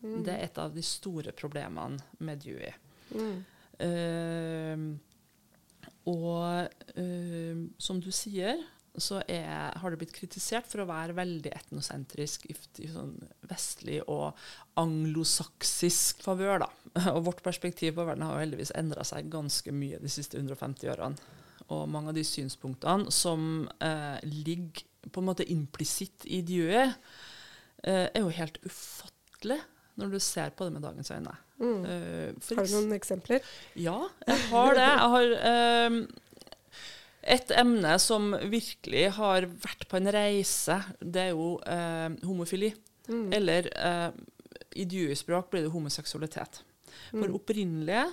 Mm. 0.00 0.22
Det 0.24 0.34
er 0.34 0.44
et 0.48 0.58
av 0.58 0.74
de 0.74 0.82
store 0.84 1.34
problemene 1.36 2.00
med 2.24 2.42
Dewey. 2.42 2.72
Mm. 3.14 3.42
Uh, 3.80 4.98
og 6.10 6.68
uh, 6.96 7.64
som 7.80 8.00
du 8.02 8.10
sier, 8.14 8.60
så 9.00 9.20
er, 9.30 9.70
har 9.78 9.92
det 9.92 10.00
blitt 10.00 10.14
kritisert 10.16 10.66
for 10.68 10.82
å 10.82 10.88
være 10.88 11.14
veldig 11.14 11.52
etnosentrisk 11.54 12.48
i, 12.50 12.56
i 12.82 12.88
sånn 12.90 13.14
vestlig 13.48 14.00
og 14.10 14.36
anglosaksisk 14.80 16.24
favør. 16.26 16.66
Og 17.14 17.22
vårt 17.28 17.44
perspektiv 17.46 17.94
på 17.96 18.06
verden 18.08 18.26
har 18.26 18.40
heldigvis 18.42 18.74
endra 18.74 19.04
seg 19.06 19.30
ganske 19.30 19.72
mye 19.72 20.00
de 20.02 20.10
siste 20.10 20.40
150 20.40 20.90
årene. 20.90 21.30
Og 21.70 21.86
mange 21.86 22.10
av 22.10 22.18
de 22.18 22.26
synspunktene 22.26 23.14
som 23.14 23.68
eh, 23.78 24.18
ligger 24.26 24.82
på 25.06 25.22
en 25.22 25.28
måte 25.28 25.46
implisitt 25.46 26.26
i 26.26 26.42
Dewey, 26.42 26.90
er 27.80 28.18
jo 28.18 28.34
helt 28.36 28.58
ufattelig 28.66 29.62
når 29.98 30.14
du 30.14 30.18
ser 30.22 30.52
på 30.56 30.66
det 30.66 30.74
med 30.76 30.84
dagens 30.84 31.10
øyne. 31.14 31.34
Mm. 31.60 31.82
Uh, 31.84 32.56
har 32.56 32.66
du 32.66 32.74
noen 32.76 32.96
eksempler? 32.96 33.44
Ja, 33.78 33.98
jeg 34.26 34.44
har 34.50 34.76
det. 34.78 34.86
Jeg 34.86 35.10
har 35.14 35.34
uh, 35.44 35.98
et 37.34 37.52
emne 37.60 37.96
som 38.00 38.30
virkelig 38.52 39.04
har 39.18 39.48
vært 39.66 39.86
på 39.90 40.00
en 40.00 40.12
reise, 40.14 40.78
det 41.00 41.26
er 41.28 41.34
jo 41.34 41.52
uh, 41.60 42.08
homofili. 42.24 42.72
Mm. 43.10 43.30
Eller 43.34 43.66
i 44.78 44.84
Dewey-språk 44.86 45.48
blir 45.50 45.64
det 45.64 45.72
homoseksualitet. 45.72 46.60
For 47.10 47.26
mm. 47.26 47.32
opprinnelig, 47.34 48.04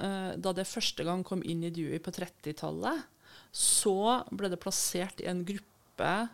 da 0.00 0.52
det 0.56 0.64
første 0.64 1.04
gang 1.04 1.20
kom 1.28 1.42
inn 1.44 1.66
i 1.66 1.72
Dewey 1.74 2.00
på 2.00 2.14
30-tallet, 2.16 3.02
så 3.52 4.22
ble 4.32 4.48
det 4.48 4.60
plassert 4.62 5.20
i 5.20 5.28
en 5.28 5.42
gruppe 5.44 5.68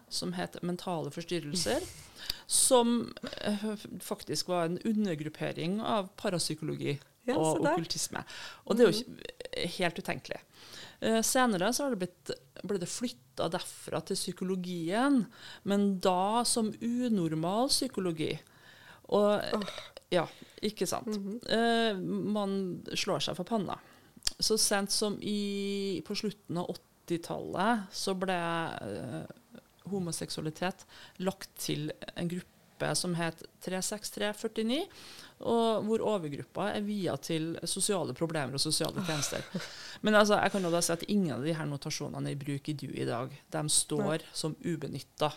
som 0.08 0.34
het 0.36 0.58
mentale 0.62 1.12
forstyrrelser 1.14 1.84
som 2.46 3.14
uh, 3.46 3.74
faktisk 4.00 4.48
var 4.48 4.64
en 4.64 4.78
undergruppering 4.84 5.80
av 5.82 6.08
parapsykologi 6.16 6.98
ja, 7.26 7.34
og 7.34 7.64
okkultisme. 7.64 8.22
Og 8.64 8.78
det 8.78 8.84
er 8.84 8.92
jo 8.92 9.00
mm. 9.02 9.16
helt 9.78 9.98
utenkelig. 9.98 10.38
Uh, 11.02 11.20
senere 11.26 11.72
så 11.74 11.90
det 11.90 12.00
blitt, 12.04 12.34
ble 12.62 12.78
det 12.82 12.90
flytta 12.90 13.50
derfra 13.52 14.00
til 14.06 14.18
psykologien, 14.18 15.24
men 15.66 15.88
da 16.02 16.44
som 16.46 16.70
unormal 16.80 17.70
psykologi. 17.72 18.32
Og 19.14 19.58
oh. 19.58 19.76
ja, 20.10 20.26
ikke 20.62 20.86
sant. 20.86 21.06
Mm 21.06 21.40
-hmm. 21.42 22.00
man 22.32 22.82
slår 22.94 23.18
seg 23.18 23.36
for 23.36 23.44
panna. 23.44 23.78
Så 24.38 24.58
sent 24.58 24.90
som 24.90 25.18
i, 25.22 26.02
på 26.06 26.14
slutten 26.14 26.58
av 26.58 26.76
80-tallet 27.06 27.78
så 27.92 28.14
ble 28.14 28.38
homoseksualitet 29.90 30.84
lagt 31.24 31.50
til 31.60 31.90
en 32.14 32.30
gruppe 32.30 32.90
som 32.98 33.14
het 33.16 33.40
36349, 33.64 34.82
og 35.48 35.86
hvor 35.86 36.04
overgruppa 36.14 36.70
er 36.74 36.84
via 36.84 37.16
til 37.16 37.54
sosiale 37.64 38.12
problemer 38.16 38.56
og 38.56 38.60
sosiale 38.60 39.04
tjenester. 39.06 39.44
Men 40.04 40.18
altså, 40.18 40.36
jeg 40.40 40.52
kan 40.52 40.66
jo 40.66 40.72
da 40.72 40.82
si 40.84 40.92
at 40.92 41.06
ingen 41.08 41.38
av 41.38 41.46
de 41.46 41.54
her 41.56 41.68
notasjonene 41.68 42.32
er 42.32 42.36
i 42.36 42.40
bruk 42.40 42.68
i 42.68 42.76
DU 42.76 42.90
i 42.92 43.08
dag. 43.08 43.32
De 43.52 43.62
står 43.72 44.26
som 44.36 44.56
ubenytta. 44.64 45.32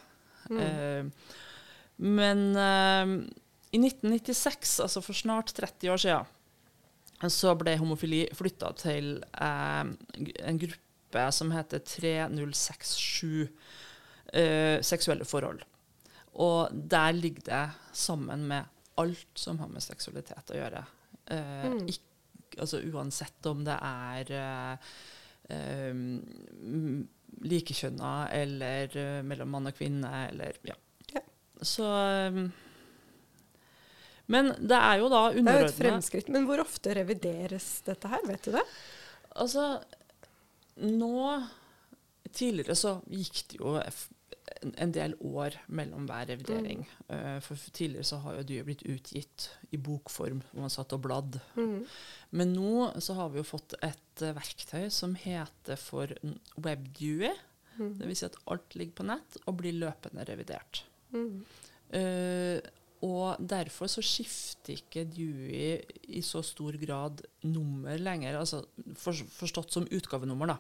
Mm. 0.50 0.60
Eh, 0.60 1.38
men 2.00 2.44
eh, 2.56 3.13
i 3.75 3.79
1996, 3.82 4.79
altså 4.79 5.01
for 5.03 5.13
snart 5.13 5.51
30 5.56 5.91
år 5.91 6.00
siden, 6.00 6.36
så 7.27 7.51
ble 7.60 7.75
homofili 7.79 8.22
flytta 8.36 8.72
til 8.79 9.18
eh, 9.20 9.82
en 9.84 10.62
gruppe 10.62 11.25
som 11.36 11.51
heter 11.51 11.84
3067 11.84 13.50
uh, 14.34 14.80
seksuelle 14.86 15.28
forhold. 15.28 15.64
Og 16.40 16.70
der 16.72 17.12
ligger 17.18 17.46
det 17.50 17.66
sammen 17.98 18.48
med 18.48 18.66
alt 19.00 19.40
som 19.40 19.60
har 19.60 19.72
med 19.72 19.84
seksualitet 19.84 20.54
å 20.54 20.60
gjøre. 20.60 20.84
Uh, 21.30 21.66
mm. 21.74 21.82
ikk, 21.92 22.60
altså 22.60 22.82
uansett 22.90 23.50
om 23.50 23.64
det 23.68 23.76
er 23.76 24.32
uh, 24.36 24.94
um, 25.50 27.04
likekjønna 27.46 28.14
eller 28.36 28.96
uh, 28.98 29.20
mellom 29.28 29.54
mann 29.54 29.70
og 29.70 29.78
kvinne 29.78 30.10
eller 30.30 30.58
ja. 30.68 30.76
ja. 31.14 31.24
Så 31.62 31.86
um, 31.86 32.50
Men 34.26 34.52
det 34.60 34.80
er 34.80 35.00
jo 35.02 35.12
da 35.12 35.24
underordna 35.30 35.52
Det 35.52 35.56
er 35.56 35.64
jo 35.64 35.72
et 35.72 35.80
fremskritt. 35.84 36.34
Men 36.34 36.50
hvor 36.50 36.62
ofte 36.66 36.94
revideres 36.98 37.70
dette 37.88 38.12
her? 38.12 38.26
Vet 38.30 38.50
du 38.50 38.54
det? 38.58 38.66
Altså, 39.40 39.72
nå 40.86 41.16
Tidligere 42.30 42.76
så 42.78 42.92
gikk 43.10 43.40
det 43.50 43.58
jo 43.58 43.72
en 44.82 44.94
del 44.96 45.15
år 45.25 45.56
mellom 45.68 46.08
hver 46.10 46.29
revidering. 46.32 46.86
Mm. 47.08 47.12
Uh, 47.12 47.38
for 47.44 47.70
tidligere 47.75 48.08
så 48.08 48.22
har 48.24 48.39
jo 48.39 48.48
dyr 48.51 48.65
blitt 48.68 48.86
utgitt 48.89 49.50
i 49.72 49.79
bokform, 49.82 50.41
hvor 50.51 50.65
man 50.65 50.74
satt 50.74 50.96
og 50.96 51.03
bladd. 51.06 51.39
Mm. 51.60 51.84
Men 52.39 52.56
nå 52.56 52.89
så 53.03 53.18
har 53.20 53.32
vi 53.34 53.41
jo 53.41 53.48
fått 53.48 53.77
et 53.86 54.25
uh, 54.25 54.34
verktøy 54.38 54.89
som 54.94 55.15
heter 55.20 55.79
for 55.79 56.13
WebDewey. 56.58 57.34
Mm. 57.79 57.94
Dvs. 58.01 58.22
Si 58.22 58.27
at 58.27 58.41
alt 58.51 58.75
ligger 58.75 59.00
på 59.00 59.08
nett 59.08 59.39
og 59.46 59.62
blir 59.62 59.77
løpende 59.79 60.27
revidert. 60.27 60.84
Mm. 61.15 61.39
Uh, 61.89 62.60
og 63.08 63.39
derfor 63.39 63.88
så 63.88 64.03
skifter 64.03 64.75
ikke 64.75 65.06
Dewey 65.08 65.77
i 66.12 66.22
så 66.25 66.41
stor 66.44 66.75
grad 66.82 67.22
nummer 67.48 67.96
lenger, 67.96 68.36
altså 68.41 68.65
for, 69.00 69.15
forstått 69.15 69.72
som 69.72 69.88
utgavenummer, 69.88 70.51
da. 70.51 70.58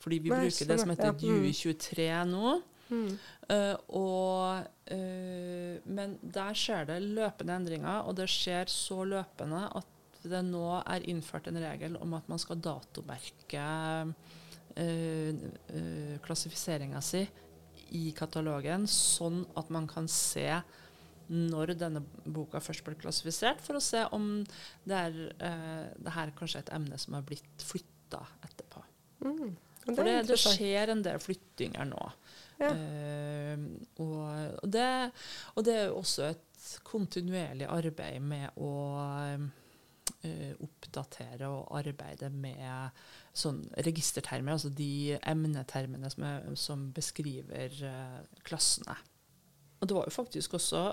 Fordi 0.00 0.18
vi 0.20 0.32
Nei, 0.32 0.42
bruker 0.44 0.68
det 0.68 0.76
som 0.80 0.92
heter 0.92 1.08
ja. 1.08 1.16
Dewey 1.22 1.54
23 1.56 2.08
nå. 2.28 2.58
Mm. 2.90 3.12
Uh, 3.46 3.76
og, 3.98 4.66
uh, 4.90 5.74
men 5.86 6.16
der 6.22 6.56
skjer 6.58 6.88
det 6.88 6.98
løpende 7.04 7.56
endringer, 7.60 8.02
og 8.06 8.16
det 8.18 8.28
skjer 8.30 8.70
så 8.70 9.04
løpende 9.08 9.62
at 9.78 9.96
det 10.20 10.42
nå 10.44 10.66
er 10.82 11.06
innført 11.08 11.48
en 11.48 11.60
regel 11.62 11.96
om 12.02 12.12
at 12.18 12.26
man 12.28 12.40
skal 12.42 12.60
datomerke 12.60 13.62
uh, 14.10 15.32
klassifiseringa 16.26 17.00
si 17.04 17.24
i 17.96 18.10
katalogen, 18.14 18.86
sånn 18.90 19.42
at 19.58 19.72
man 19.74 19.88
kan 19.90 20.06
se 20.10 20.46
når 21.30 21.74
denne 21.78 22.02
boka 22.26 22.58
først 22.62 22.84
ble 22.86 22.96
klassifisert, 22.98 23.62
for 23.62 23.78
å 23.78 23.82
se 23.82 24.02
om 24.14 24.44
det 24.86 24.96
er 24.98 25.18
det 25.94 26.14
her 26.14 26.32
kanskje 26.38 26.62
et 26.64 26.72
emne 26.74 26.98
som 26.98 27.14
har 27.14 27.26
blitt 27.26 27.62
flytta 27.62 28.22
etterpå. 28.46 28.82
Mm. 29.26 29.54
Det 29.80 29.94
for 29.96 30.04
det, 30.04 30.16
det, 30.28 30.38
skjer 30.38 30.92
en 30.92 31.02
del 31.04 31.20
flyttinger 31.22 31.86
nå. 31.88 32.08
Uh, 32.60 33.56
og, 33.96 34.16
og, 34.62 34.68
det, 34.72 34.86
og, 35.54 35.64
det, 35.64 35.76
er 35.76 35.94
også 35.94 36.28
et 36.28 36.68
kontinuerlig 36.84 37.68
arbeid 37.70 38.20
med 38.20 38.60
å 38.60 38.72
uh, 39.00 39.46
oppdatere 40.60 41.48
og 41.48 41.70
arbeide 41.80 42.28
med 42.34 42.98
sånn 43.32 43.62
registertermer, 43.86 44.58
altså 44.58 44.72
de 44.74 45.16
emnetermene 45.22 46.10
som, 46.12 46.26
er, 46.28 46.50
som 46.58 46.90
beskriver 46.96 47.80
uh, 47.86 48.20
klassene. 48.44 48.98
Og 49.80 49.88
det 49.88 49.96
var 49.96 50.10
jo 50.10 50.18
faktisk 50.18 50.58
også 50.60 50.90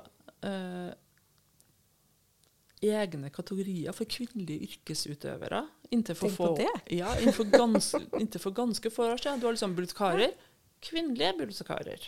egne 2.88 3.32
kategorier 3.34 3.92
for 3.92 4.08
kvinnelige 4.08 4.68
yrkesutøvere. 4.70 5.64
Inntil 5.92 6.16
for, 6.16 6.30
få, 6.30 6.50
ja, 6.94 7.10
inntil 7.20 7.50
ganske, 7.52 8.00
inntil 8.20 8.44
for 8.44 8.56
ganske 8.56 8.92
få 8.94 9.10
år 9.12 9.20
siden. 9.20 9.42
Du 9.42 9.48
har 9.48 9.58
liksom 9.58 9.74
bibliotekarer. 9.76 10.36
Kvinnelige 10.84 11.34
bibliotekarer. 11.39 12.07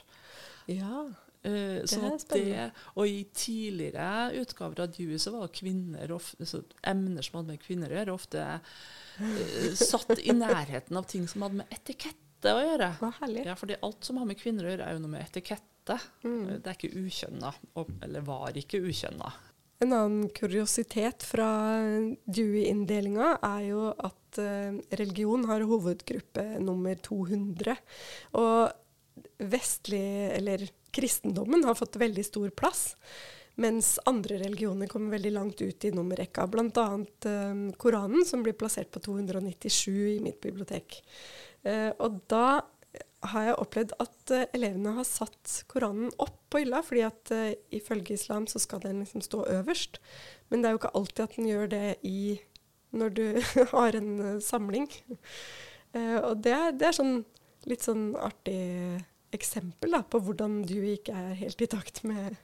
Ja. 0.69 1.07
Uh, 1.39 1.79
Det 1.79 1.87
sånn 1.87 2.09
er 2.11 2.23
Det, 2.33 2.63
og 2.99 3.07
i 3.07 3.21
tidligere 3.31 4.33
utgaver 4.41 4.81
av 4.83 4.89
Dewey 4.91 5.19
så 5.23 5.31
var 5.31 5.47
det 5.47 5.55
kvinner 5.61 6.11
ofte, 6.11 6.47
så 6.49 6.59
emner 6.83 7.23
som 7.23 7.39
hadde 7.39 7.55
med 7.55 7.63
kvinner 7.63 7.93
å 7.93 7.95
gjøre, 8.01 8.15
ofte 8.19 8.43
uh, 8.59 9.69
satt 9.79 10.19
i 10.19 10.35
nærheten 10.35 10.99
av 10.99 11.07
ting 11.07 11.29
som 11.31 11.47
hadde 11.47 11.61
med 11.61 11.71
etikette 11.79 12.55
å 12.55 12.59
gjøre. 12.59 12.91
Ja, 13.47 13.55
fordi 13.59 13.79
alt 13.87 14.03
som 14.07 14.19
har 14.19 14.27
med 14.27 14.39
kvinner 14.39 14.67
å 14.67 14.73
gjøre, 14.73 14.89
er 14.89 14.97
jo 14.97 15.03
noe 15.05 15.15
med 15.15 15.23
etikette. 15.23 15.95
Mm. 16.27 16.59
Det 16.59 16.67
er 16.67 16.75
ikke 16.75 16.91
ukjønna, 17.07 17.53
eller 18.05 18.27
var 18.27 18.59
ikke 18.59 18.83
ukjønna. 18.83 19.31
En 19.79 19.93
annen 19.95 20.29
kuriositet 20.35 21.23
fra 21.23 21.47
Dewey-inndelinga 22.27 23.37
er 23.47 23.61
jo 23.69 23.85
at 23.95 24.39
eh, 24.41 24.75
religion 24.99 25.45
har 25.47 25.63
hovedgruppe 25.69 26.43
nummer 26.59 26.99
200. 27.05 27.77
Og 28.41 29.39
vestlig, 29.39 30.03
eller 30.35 30.65
kristendommen, 30.91 31.63
har 31.63 31.79
fått 31.79 31.95
veldig 32.01 32.25
stor 32.27 32.51
plass. 32.51 32.89
Mens 33.59 33.97
andre 34.07 34.41
religioner 34.43 34.91
kommer 34.91 35.15
veldig 35.15 35.31
langt 35.35 35.63
ut 35.63 35.87
i 35.87 35.93
nummerrekka. 35.95 36.49
Bl.a. 36.51 36.87
Eh, 37.31 37.63
Koranen, 37.79 38.27
som 38.27 38.43
blir 38.43 38.59
plassert 38.59 38.91
på 38.91 38.99
297 39.07 39.95
i 40.17 40.19
mitt 40.23 40.41
bibliotek. 40.43 40.99
Eh, 41.63 41.91
og 42.03 42.19
da 42.27 42.61
har 43.21 43.43
jeg 43.49 43.55
opplevd 43.59 43.93
at 43.99 44.31
uh, 44.31 44.43
elevene 44.55 44.93
har 44.95 45.07
satt 45.07 45.63
Koranen 45.67 46.11
opp 46.23 46.37
på 46.49 46.61
hylla, 46.63 46.79
fordi 46.85 47.01
at 47.07 47.31
uh, 47.35 47.51
ifølge 47.75 48.13
islam 48.15 48.47
så 48.47 48.59
skal 48.63 48.79
den 48.85 49.01
liksom 49.03 49.21
stå 49.25 49.43
øverst. 49.59 49.99
Men 50.49 50.61
det 50.61 50.69
er 50.69 50.75
jo 50.75 50.79
ikke 50.81 50.95
alltid 50.95 51.23
at 51.25 51.35
den 51.35 51.49
gjør 51.51 51.67
det 51.73 51.83
i 52.07 52.39
når 52.95 53.09
du 53.17 53.25
har 53.75 53.95
en 53.99 54.11
uh, 54.19 54.39
samling. 54.41 54.87
Og 55.93 56.35
det, 56.45 56.51
er- 56.53 56.75
det 56.77 56.85
er 56.85 56.93
sånn 56.99 57.15
litt 57.69 57.81
sånn 57.83 58.11
artig 58.21 59.01
eksempel 59.35 59.91
da, 59.93 60.03
på 60.05 60.19
hvordan 60.25 60.59
du 60.69 60.77
ikke 60.93 61.13
er 61.17 61.33
helt 61.39 61.61
i 61.65 61.67
takt 61.69 62.03
med 62.07 62.37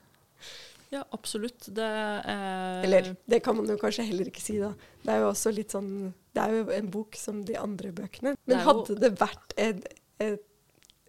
Ja, 0.92 1.04
absolutt. 1.14 1.66
Det 1.74 1.82
er 1.86 2.82
Eller 2.86 3.12
det 3.26 3.40
kan 3.42 3.56
man 3.58 3.66
jo 3.70 3.78
kanskje 3.80 4.04
heller 4.06 4.28
ikke 4.30 4.42
si, 4.42 4.58
da. 4.62 4.72
Det 5.02 5.14
er 5.14 5.22
jo 5.24 5.30
også 5.32 5.50
litt 5.54 5.74
sånn 5.74 6.12
Det 6.34 6.42
er 6.42 6.52
jo 6.58 6.66
en 6.76 6.90
bok 6.94 7.16
som 7.18 7.40
de 7.46 7.56
andre 7.58 7.90
bøkene. 7.96 8.34
Men 8.44 8.52
det 8.52 8.60
hadde 8.66 8.98
det 9.02 9.12
vært 9.18 9.54
et, 9.56 9.86
et, 10.22 10.44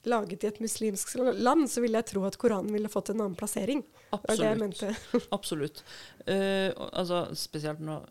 laget 0.03 0.43
i 0.43 0.47
et 0.47 0.59
muslimsk 0.63 1.15
land, 1.17 1.71
så 1.71 1.81
ville 1.83 1.97
jeg 1.99 2.09
tro 2.11 2.23
at 2.27 2.37
Koranen 2.39 2.73
ville 2.73 2.89
fått 2.91 3.09
en 3.11 3.21
annen 3.21 3.37
plassering. 3.37 3.83
Absolutt. 4.15 4.83
Absolutt. 5.37 5.83
Eh, 6.25 6.71
altså, 6.91 7.35
spesielt 7.35 7.79
nå 7.83 8.05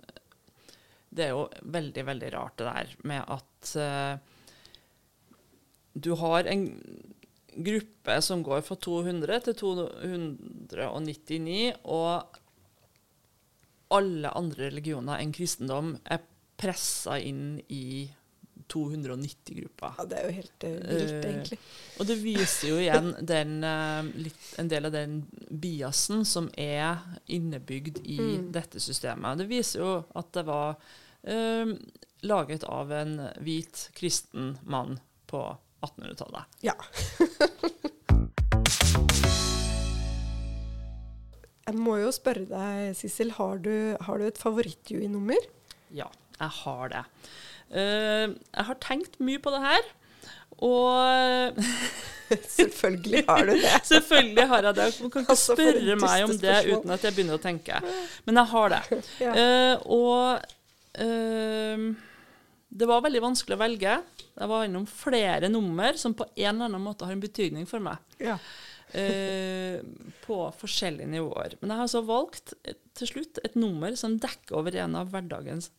Det 1.08 1.24
er 1.24 1.30
jo 1.32 1.46
veldig, 1.62 2.04
veldig 2.04 2.32
rart 2.34 2.58
det 2.58 2.64
der 2.66 2.86
med 3.08 3.22
at 3.32 3.76
uh, 3.80 4.18
du 5.96 6.12
har 6.20 6.44
en 6.44 6.66
gruppe 7.56 8.20
som 8.20 8.42
går 8.44 8.60
fra 8.66 8.76
200 8.76 9.40
til 9.46 9.54
299, 9.62 11.72
og 11.88 12.36
alle 13.96 14.28
andre 14.36 14.68
religioner 14.68 15.16
enn 15.22 15.32
kristendom 15.32 15.96
er 16.04 16.20
pressa 16.60 17.16
inn 17.22 17.62
i 17.72 18.10
290-gruppa. 18.72 19.94
Ja, 19.98 20.04
det 20.10 20.16
er 20.18 20.24
jo 20.28 20.34
helt 20.36 20.64
uh, 20.64 20.70
vilt, 20.70 20.84
egentlig. 20.90 21.28
egentlig. 21.30 21.58
Og 22.00 22.06
det 22.10 22.16
viser 22.22 22.68
jo 22.70 22.76
igjen 22.82 23.12
den, 23.26 23.56
uh, 23.64 24.02
litt, 24.20 24.46
en 24.60 24.68
del 24.72 24.84
av 24.88 24.92
den 24.94 25.18
biasen 25.50 26.24
som 26.28 26.50
er 26.58 26.98
innebygd 27.26 28.02
i 28.04 28.18
Mm. 28.20 28.52
dette 28.52 28.80
systemet. 28.80 29.38
Det 29.38 29.46
viser 29.50 29.80
jo 29.80 30.04
at 30.16 30.32
det 30.34 30.42
var 30.48 30.76
eh, 31.26 31.66
laget 32.26 32.64
av 32.64 32.92
en 32.92 33.20
hvit 33.42 33.90
kristen 33.94 34.58
mann 34.62 35.00
på 35.26 35.56
1800-tallet. 35.84 36.44
Ja. 36.62 36.74
jeg 41.66 41.74
må 41.82 41.96
jo 42.00 42.12
spørre 42.14 42.46
deg, 42.50 42.94
Sissel, 42.98 43.30
har 43.38 43.58
du, 43.62 43.96
har 44.06 44.18
du 44.18 44.26
et 44.28 44.38
favoritt-Dewey-nummer? 44.40 45.48
Ja, 45.94 46.08
jeg 46.40 46.52
har 46.62 46.92
det. 46.92 47.04
Eh, 47.70 48.26
jeg 48.28 48.68
har 48.70 48.82
tenkt 48.84 49.18
mye 49.22 49.42
på 49.42 49.52
det 49.54 49.62
her. 49.64 49.88
Og 50.64 51.56
Selvfølgelig 52.48 53.22
har 53.28 53.46
du 53.46 53.52
det. 53.54 53.72
selvfølgelig 53.92 54.46
har 54.50 54.66
jeg 54.68 54.74
det. 54.78 54.88
Du 54.98 55.08
kan 55.08 55.22
ikke 55.22 55.34
Altså, 55.36 55.54
spørre 55.54 55.96
meg 56.00 56.24
om 56.26 56.34
det 56.42 56.56
uten 56.72 56.94
at 56.94 57.04
jeg 57.06 57.14
begynner 57.16 57.38
å 57.38 57.42
tenke. 57.42 57.80
Men 58.26 58.40
jeg 58.42 58.52
har 58.54 58.74
det. 58.76 58.82
Eh, 59.36 59.74
og 59.92 61.02
eh, 61.02 61.84
det 62.76 62.88
var 62.88 63.04
veldig 63.04 63.22
vanskelig 63.24 63.56
å 63.56 63.60
velge. 63.60 63.96
Jeg 64.36 64.50
var 64.50 64.64
innom 64.66 64.86
flere 64.90 65.50
nummer 65.52 65.96
som 66.00 66.14
på 66.16 66.26
en 66.34 66.48
eller 66.54 66.66
annen 66.70 66.82
måte 66.84 67.06
har 67.06 67.14
en 67.14 67.22
betydning 67.22 67.68
for 67.68 67.84
meg. 67.84 68.00
Ja. 68.22 68.38
eh, 68.96 69.78
på 70.26 70.40
forskjellige 70.60 71.08
nivåer. 71.14 71.56
Men 71.60 71.72
jeg 71.72 71.78
har 71.78 71.86
altså 71.86 72.02
valgt 72.06 72.56
til 72.96 73.10
slutt 73.12 73.40
et 73.44 73.56
nummer 73.58 73.94
som 73.98 74.18
dekker 74.20 74.58
over 74.60 74.76
en 74.82 74.98
av 74.98 75.12
hverdagens 75.14 75.70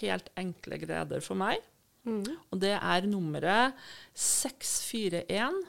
helt 0.00 0.30
enkle 0.38 0.78
gleder 0.82 1.22
for 1.24 1.38
meg. 1.38 1.62
Mm. 2.04 2.24
Og 2.50 2.58
det 2.62 2.74
er 2.74 3.06
nummeret 3.06 3.78
641 4.14 5.62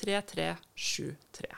3373. 0.00 1.54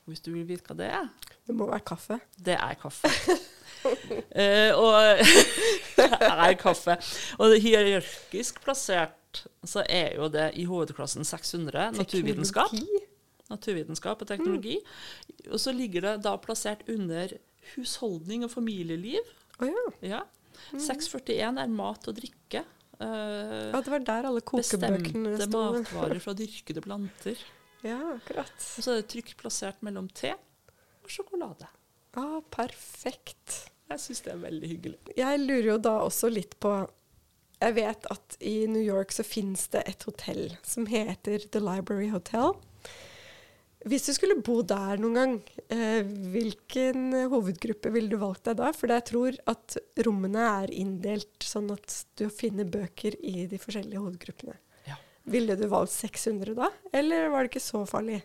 Og 0.00 0.12
Hvis 0.12 0.22
du 0.24 0.32
vil 0.34 0.48
vite 0.48 0.66
hva 0.68 0.76
det 0.78 0.90
er? 0.90 1.08
Det 1.46 1.56
må 1.56 1.68
være 1.70 1.84
kaffe. 1.92 2.20
Det 2.36 2.58
er 2.58 2.76
kaffe. 2.80 3.10
Eh, 3.80 4.76
og 4.76 5.16
det 5.96 6.06
er 6.20 6.50
kaffe. 6.60 6.98
Og 7.38 7.48
det 7.48 7.62
hierarkisk 7.64 8.58
plassert 8.60 9.40
så 9.64 9.86
er 9.88 10.18
jo 10.18 10.28
det 10.28 10.50
i 10.60 10.66
hovedklassen 10.68 11.24
600 11.24 11.94
naturvitenskap. 11.96 12.74
Naturvitenskap 13.48 14.20
og 14.20 14.28
teknologi. 14.28 14.76
Og 15.48 15.60
så 15.64 15.72
ligger 15.72 16.04
det 16.10 16.14
da 16.26 16.34
plassert 16.36 16.84
under 16.92 17.32
husholdning 17.72 18.44
og 18.44 18.52
familieliv. 18.52 19.32
Oh, 19.62 19.72
ja. 19.72 19.86
Ja. 20.12 20.20
641 20.74 21.62
er 21.62 21.72
mat 21.72 22.10
og 22.10 22.18
drikke. 22.18 22.64
Uh, 23.00 23.70
ja. 23.72 23.80
Det 23.80 23.92
var 23.94 24.04
der 24.04 24.28
alle 24.28 24.42
kokebøkene 24.44 25.34
bestemte 25.38 25.64
matvarer 25.78 26.20
fra 26.22 26.36
dyrkede 26.36 26.84
planter. 26.84 27.40
Ja, 27.80 27.96
akkurat. 28.12 28.52
Og 28.76 28.84
så 28.84 28.92
er 28.92 28.98
det 28.98 29.06
trykk 29.08 29.30
plassert 29.40 29.78
mellom 29.80 30.10
te 30.12 30.34
og 31.00 31.08
sjokolade. 31.08 31.64
Ah, 32.12 32.42
perfekt. 32.52 33.54
Jeg 33.88 34.02
syns 34.02 34.20
det 34.26 34.34
er 34.34 34.42
veldig 34.42 34.68
hyggelig. 34.68 34.98
Jeg 35.16 35.38
lurer 35.40 35.68
jo 35.70 35.76
da 35.80 35.94
også 36.04 36.28
litt 36.28 36.58
på 36.60 36.74
Jeg 37.60 37.74
vet 37.78 38.04
at 38.12 38.36
i 38.44 38.66
New 38.68 38.82
York 38.84 39.16
så 39.16 39.24
finnes 39.24 39.64
det 39.72 39.82
et 39.88 40.04
hotell 40.04 40.58
som 40.60 40.84
heter 40.92 41.48
The 41.52 41.64
Library 41.64 42.10
Hotel. 42.12 42.52
Hvis 43.88 44.04
du 44.04 44.12
skulle 44.12 44.36
bo 44.44 44.58
der 44.62 44.98
noen 45.00 45.14
gang, 45.16 45.36
eh, 45.72 46.02
hvilken 46.04 47.14
hovedgruppe 47.32 47.88
ville 47.94 48.10
du 48.12 48.18
valgt 48.20 48.44
deg 48.50 48.58
da? 48.58 48.72
For 48.76 48.92
jeg 48.92 49.06
tror 49.08 49.38
at 49.48 49.76
rommene 50.04 50.42
er 50.64 50.74
inndelt 50.76 51.46
sånn 51.48 51.70
at 51.72 52.02
du 52.20 52.26
finner 52.28 52.68
bøker 52.68 53.16
i 53.24 53.46
de 53.48 53.56
forskjellige 53.62 54.02
hovedgruppene. 54.02 54.58
Ja. 54.86 54.98
Ville 55.32 55.56
du 55.56 55.64
valgt 55.72 55.94
600 55.96 56.52
da, 56.58 56.68
eller 56.92 57.30
var 57.32 57.46
det 57.48 57.54
ikke 57.54 57.64
så 57.64 57.86
farlig? 57.88 58.20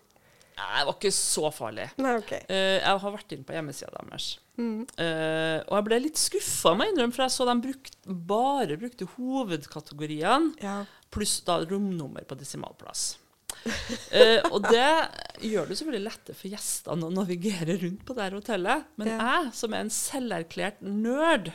Nei, 0.56 0.68
det 0.80 0.86
var 0.88 0.96
ikke 0.96 1.12
så 1.12 1.50
farlig. 1.52 1.86
Nei, 2.00 2.14
OK. 2.20 2.30
Eh, 2.48 2.78
jeg 2.80 3.00
har 3.04 3.12
vært 3.16 3.34
inne 3.36 3.44
på 3.48 3.56
hjemmesida 3.58 3.92
deres. 4.08 4.28
Mm. 4.56 4.86
Eh, 5.04 5.58
og 5.68 5.74
jeg 5.76 5.86
ble 5.90 5.98
litt 6.00 6.20
skuffa, 6.20 6.72
må 6.80 6.86
jeg 6.88 6.94
innrømme, 6.96 7.16
for 7.16 7.26
jeg 7.26 7.34
så 7.36 7.48
de 7.50 7.56
brukt, 7.66 7.98
bare 8.32 8.78
brukte 8.80 9.08
hovedkategoriene 9.18 10.54
Ja. 10.64 10.78
pluss 11.12 11.42
da 11.48 11.58
romnummer 11.64 12.24
på 12.28 12.38
desimalplass. 12.40 13.18
Eh, 13.66 14.42
og 14.54 14.62
det 14.70 15.10
gjør 15.42 15.66
det 15.68 15.76
selvfølgelig 15.80 16.06
lettere 16.06 16.36
for 16.38 16.48
gjestene 16.54 17.06
å 17.08 17.14
navigere 17.14 17.74
rundt 17.82 18.04
på 18.06 18.14
det 18.16 18.24
her 18.24 18.36
hotellet. 18.38 18.84
Men 19.02 19.08
Ja. 19.10 19.16
jeg, 19.18 19.54
som 19.58 19.74
er 19.74 19.80
en 19.82 19.90
selverklært 19.90 20.82
nerd, 20.86 21.50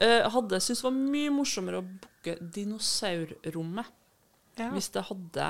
eh, 0.00 0.22
hadde 0.30 0.60
syntes 0.62 0.80
det 0.82 0.86
var 0.86 0.92
mye 0.94 1.30
morsommere 1.34 1.78
å 1.82 1.84
booke 1.84 2.36
dinosaurrommet 2.40 3.86
ja. 4.56 4.70
hvis 4.70 4.88
det 4.94 5.02
hadde 5.10 5.48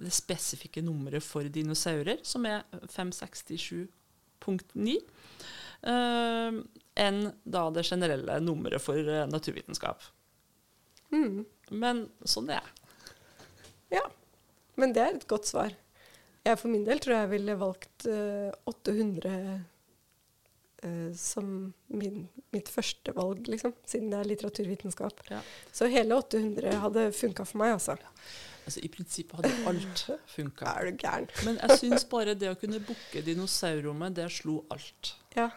det 0.00 0.12
spesifikke 0.12 0.82
nummeret 0.82 1.22
for 1.22 1.42
dinosaurer, 1.44 2.18
som 2.24 2.44
er 2.46 2.62
567.9, 2.88 4.96
eh, 5.82 6.52
enn 6.96 7.32
da 7.44 7.70
det 7.70 7.84
generelle 7.86 8.40
nummeret 8.42 8.80
for 8.82 8.96
naturvitenskap. 9.30 10.02
Mm. 11.12 11.44
Men 11.70 12.08
sånn 12.24 12.48
er 12.50 12.54
jeg. 12.60 12.68
Ja, 13.98 14.02
men 14.80 14.94
det 14.96 15.04
er 15.04 15.18
et 15.18 15.28
godt 15.30 15.48
svar. 15.50 15.74
Jeg 16.46 16.56
for 16.56 16.72
min 16.72 16.86
del 16.86 17.00
tror 17.02 17.18
jeg 17.18 17.32
ville 17.34 17.58
valgt 17.60 18.06
uh, 18.08 18.48
800 18.70 19.34
uh, 20.84 21.10
som 21.16 21.50
min, 21.92 22.22
mitt 22.54 22.70
første 22.72 23.12
valg, 23.16 23.44
liksom, 23.52 23.74
siden 23.86 24.12
det 24.12 24.20
er 24.20 24.30
litteraturvitenskap. 24.30 25.20
Ja. 25.30 25.42
Så 25.72 25.90
hele 25.92 26.16
800 26.16 26.78
hadde 26.86 27.10
funka 27.16 27.44
for 27.48 27.60
meg, 27.60 27.76
altså. 27.76 27.98
Altså, 28.64 28.80
I 28.84 28.90
prinsippet 28.92 29.40
hadde 29.40 29.52
alt 29.68 30.04
funka. 30.30 30.72
Er 30.72 30.88
du 30.88 30.96
gæren. 31.00 31.28
Men 31.44 31.58
jeg 31.60 31.80
syns 31.82 32.06
bare 32.08 32.36
det 32.38 32.52
å 32.52 32.58
kunne 32.60 32.80
booke 32.84 33.24
dinosaurrommet, 33.26 34.16
det 34.16 34.30
slo 34.32 34.62
alt. 34.72 35.14
Ja. 35.36 35.50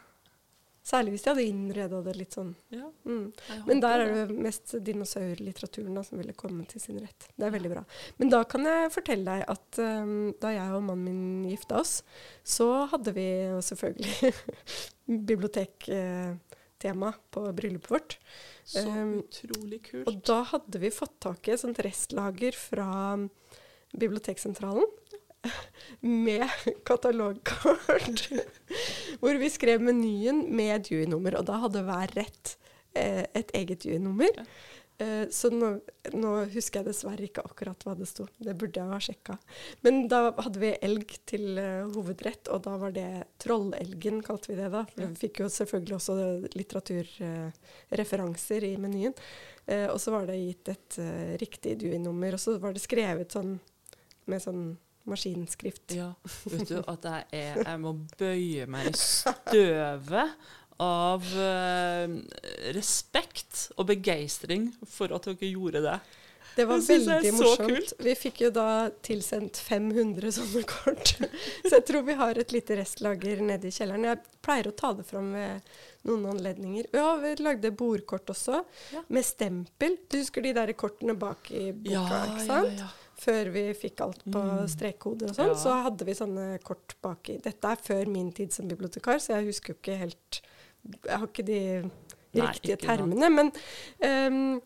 Særlig 0.83 1.13
hvis 1.13 1.23
de 1.23 1.31
hadde 1.31 1.45
innreda 1.47 2.01
det 2.03 2.13
litt 2.19 2.35
sånn. 2.35 2.53
Ja, 2.73 2.89
Mm. 3.03 3.31
Men 3.67 3.81
der 3.83 4.01
er 4.03 4.13
det 4.13 4.35
mest 4.35 4.73
dinosaurlitteraturen 4.83 6.03
som 6.03 6.19
ville 6.19 6.35
komme 6.35 6.65
til 6.67 6.81
sin 6.83 6.99
rett. 6.99 7.27
Det 7.35 7.47
er 7.47 7.51
veldig 7.51 7.71
bra. 7.71 7.83
Men 8.19 8.31
da 8.31 8.43
kan 8.47 8.63
jeg 8.67 8.91
fortelle 8.91 9.27
deg 9.27 9.43
at 9.51 9.79
um, 9.79 10.33
da 10.39 10.51
jeg 10.55 10.75
og 10.75 10.83
mannen 10.87 11.03
min 11.43 11.49
gifta 11.51 11.79
oss, 11.81 11.97
så 12.43 12.85
hadde 12.91 13.13
vi 13.15 13.27
selvfølgelig 13.63 14.33
bibliotektema 15.31 17.13
på 17.31 17.45
bryllupet 17.55 17.91
vårt. 17.91 18.17
Så 18.63 18.83
Um, 18.87 19.17
utrolig 19.19 19.81
kult. 19.89 20.07
Og 20.07 20.21
da 20.23 20.41
hadde 20.53 20.79
vi 20.79 20.91
fått 20.95 21.17
tak 21.23 21.47
i 21.47 21.55
et 21.55 21.63
sånt 21.63 21.79
restlager 21.83 22.55
fra 22.55 22.89
Biblioteksentralen. 23.93 24.87
Med 26.03 26.47
katalogkort. 26.87 28.27
Hvor 29.19 29.39
vi 29.39 29.49
skrev 29.51 29.83
menyen 29.83 30.45
med 30.55 30.87
Dewey-nummer. 30.89 31.39
Og 31.39 31.47
da 31.49 31.55
hadde 31.65 31.87
hver 31.87 32.09
rett 32.17 32.45
eh, 32.95 33.25
et 33.33 33.51
eget. 33.55 33.85
Ja. 33.85 33.99
Eh, 34.97 35.29
så 35.33 35.49
nå, 35.49 35.79
nå 36.13 36.45
husker 36.53 36.79
jeg 36.79 36.85
dessverre 36.91 37.23
ikke 37.25 37.41
akkurat 37.47 37.83
hva 37.85 37.93
det 37.97 38.05
sto. 38.09 38.23
Det 38.37 38.53
burde 38.59 38.79
jeg 38.79 38.89
ha 38.91 38.99
sjekka. 39.01 39.37
Men 39.85 39.93
da 40.11 40.19
hadde 40.37 40.59
vi 40.61 40.79
elg 40.85 41.09
til 41.29 41.45
eh, 41.57 41.91
hovedrett, 41.95 42.47
og 42.53 42.59
da 42.67 42.73
var 42.81 42.91
det 42.95 43.11
trollelgen, 43.43 44.17
kalte 44.25 44.47
vi 44.51 44.55
det 44.59 44.69
da. 44.73 44.81
Ja. 44.93 44.97
Vi 45.07 45.15
fikk 45.25 45.35
jo 45.43 45.47
selvfølgelig 45.51 45.95
også 45.97 46.13
litteraturreferanser 46.53 48.61
i 48.69 48.71
menyen. 48.81 49.15
Eh, 49.65 49.87
og 49.89 49.99
så 50.03 50.09
var 50.13 50.23
det 50.29 50.43
gitt 50.43 50.65
et 50.75 50.91
eh, 51.01 51.33
riktig 51.41 51.71
Dewey-nummer, 51.81 52.31
og 52.35 52.41
så 52.41 52.49
var 52.61 52.71
det 52.75 52.81
skrevet 52.83 53.29
sånn 53.33 53.51
med 54.29 54.39
sånn 54.39 54.77
maskinskrift. 55.09 55.91
Ja, 55.97 56.11
vet 56.49 56.67
du 56.69 56.77
at 56.87 57.07
jeg 57.09 57.25
er 57.43 57.63
Jeg 57.65 57.79
må 57.83 57.95
bøye 58.19 58.67
meg 58.71 58.91
i 58.91 58.97
støvet 58.97 60.35
av 60.83 61.23
eh, 61.37 62.17
respekt 62.75 63.67
og 63.77 63.87
begeistring 63.91 64.71
for 64.89 65.13
at 65.15 65.27
dere 65.29 65.49
gjorde 65.53 65.83
det. 65.85 65.97
Det 66.53 66.67
var 66.69 66.77
Det 66.77 66.85
veldig 66.99 67.31
morsomt. 67.33 67.93
Vi 68.05 68.13
fikk 68.13 68.43
jo 68.45 68.49
da 68.53 68.65
tilsendt 69.05 69.57
500 69.57 70.33
sånne 70.35 70.61
kort. 70.69 71.15
Så 71.65 71.71
jeg 71.79 71.85
tror 71.87 72.03
vi 72.05 72.13
har 72.19 72.37
et 72.37 72.51
lite 72.53 72.77
restlager 72.77 73.41
nede 73.41 73.69
i 73.69 73.73
kjelleren. 73.73 74.05
Jeg 74.11 74.21
pleier 74.45 74.69
å 74.69 74.75
ta 74.77 74.91
det 74.93 75.05
fram 75.09 75.31
ved 75.33 75.71
noen 76.05 76.27
anledninger. 76.35 76.91
Ja, 76.93 77.15
vi 77.23 77.31
lagde 77.41 77.71
bordkort 77.73 78.29
også, 78.35 78.59
Ja. 78.93 79.01
med 79.07 79.25
stempel. 79.25 79.97
Du 80.11 80.19
husker 80.19 80.45
de 80.45 80.53
der 80.53 80.73
kortene 80.77 81.15
bak 81.17 81.49
i 81.49 81.71
boka, 81.73 82.21
ikke 82.35 82.45
sant? 82.45 82.69
Ja, 82.77 82.85
ja. 82.85 82.91
Før 83.23 83.49
vi 83.53 83.63
fikk 83.77 84.01
alt 84.03 84.23
på 84.33 84.41
strekkode 84.71 85.29
og 85.29 85.35
sånn, 85.37 85.51
Ja. 85.53 85.57
så 85.63 85.75
hadde 85.85 86.05
vi 86.07 86.15
sånne 86.17 86.47
kort 86.63 86.95
baki. 87.03 87.37
Dette 87.41 87.71
er 87.71 87.75
før 87.79 88.05
min 88.11 88.31
tid 88.35 88.51
som 88.51 88.67
bibliotekar, 88.67 89.21
så 89.23 89.37
jeg 89.37 89.47
husker 89.51 89.73
jo 89.73 89.79
ikke 89.79 89.97
helt 90.01 90.41
Jeg 91.07 91.17
har 91.17 91.27
ikke 91.29 91.45
de 91.47 91.59
Nei, 92.33 92.47
riktige 92.49 92.75
ikke 92.75 92.87
termene. 92.89 93.21
termene. 93.21 93.51
Men 94.01 94.61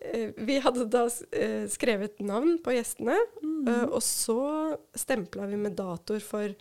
eh, 0.00 0.30
vi 0.38 0.58
hadde 0.64 0.86
da 0.88 1.02
eh, 1.36 1.66
skrevet 1.68 2.20
navn 2.24 2.58
på 2.64 2.72
gjestene, 2.76 3.18
Mm. 3.42 3.90
og 3.92 4.00
så 4.00 4.78
stempla 4.96 5.44
vi 5.50 5.56
med 5.60 5.74
datoer 5.76 6.22
for 6.24 6.54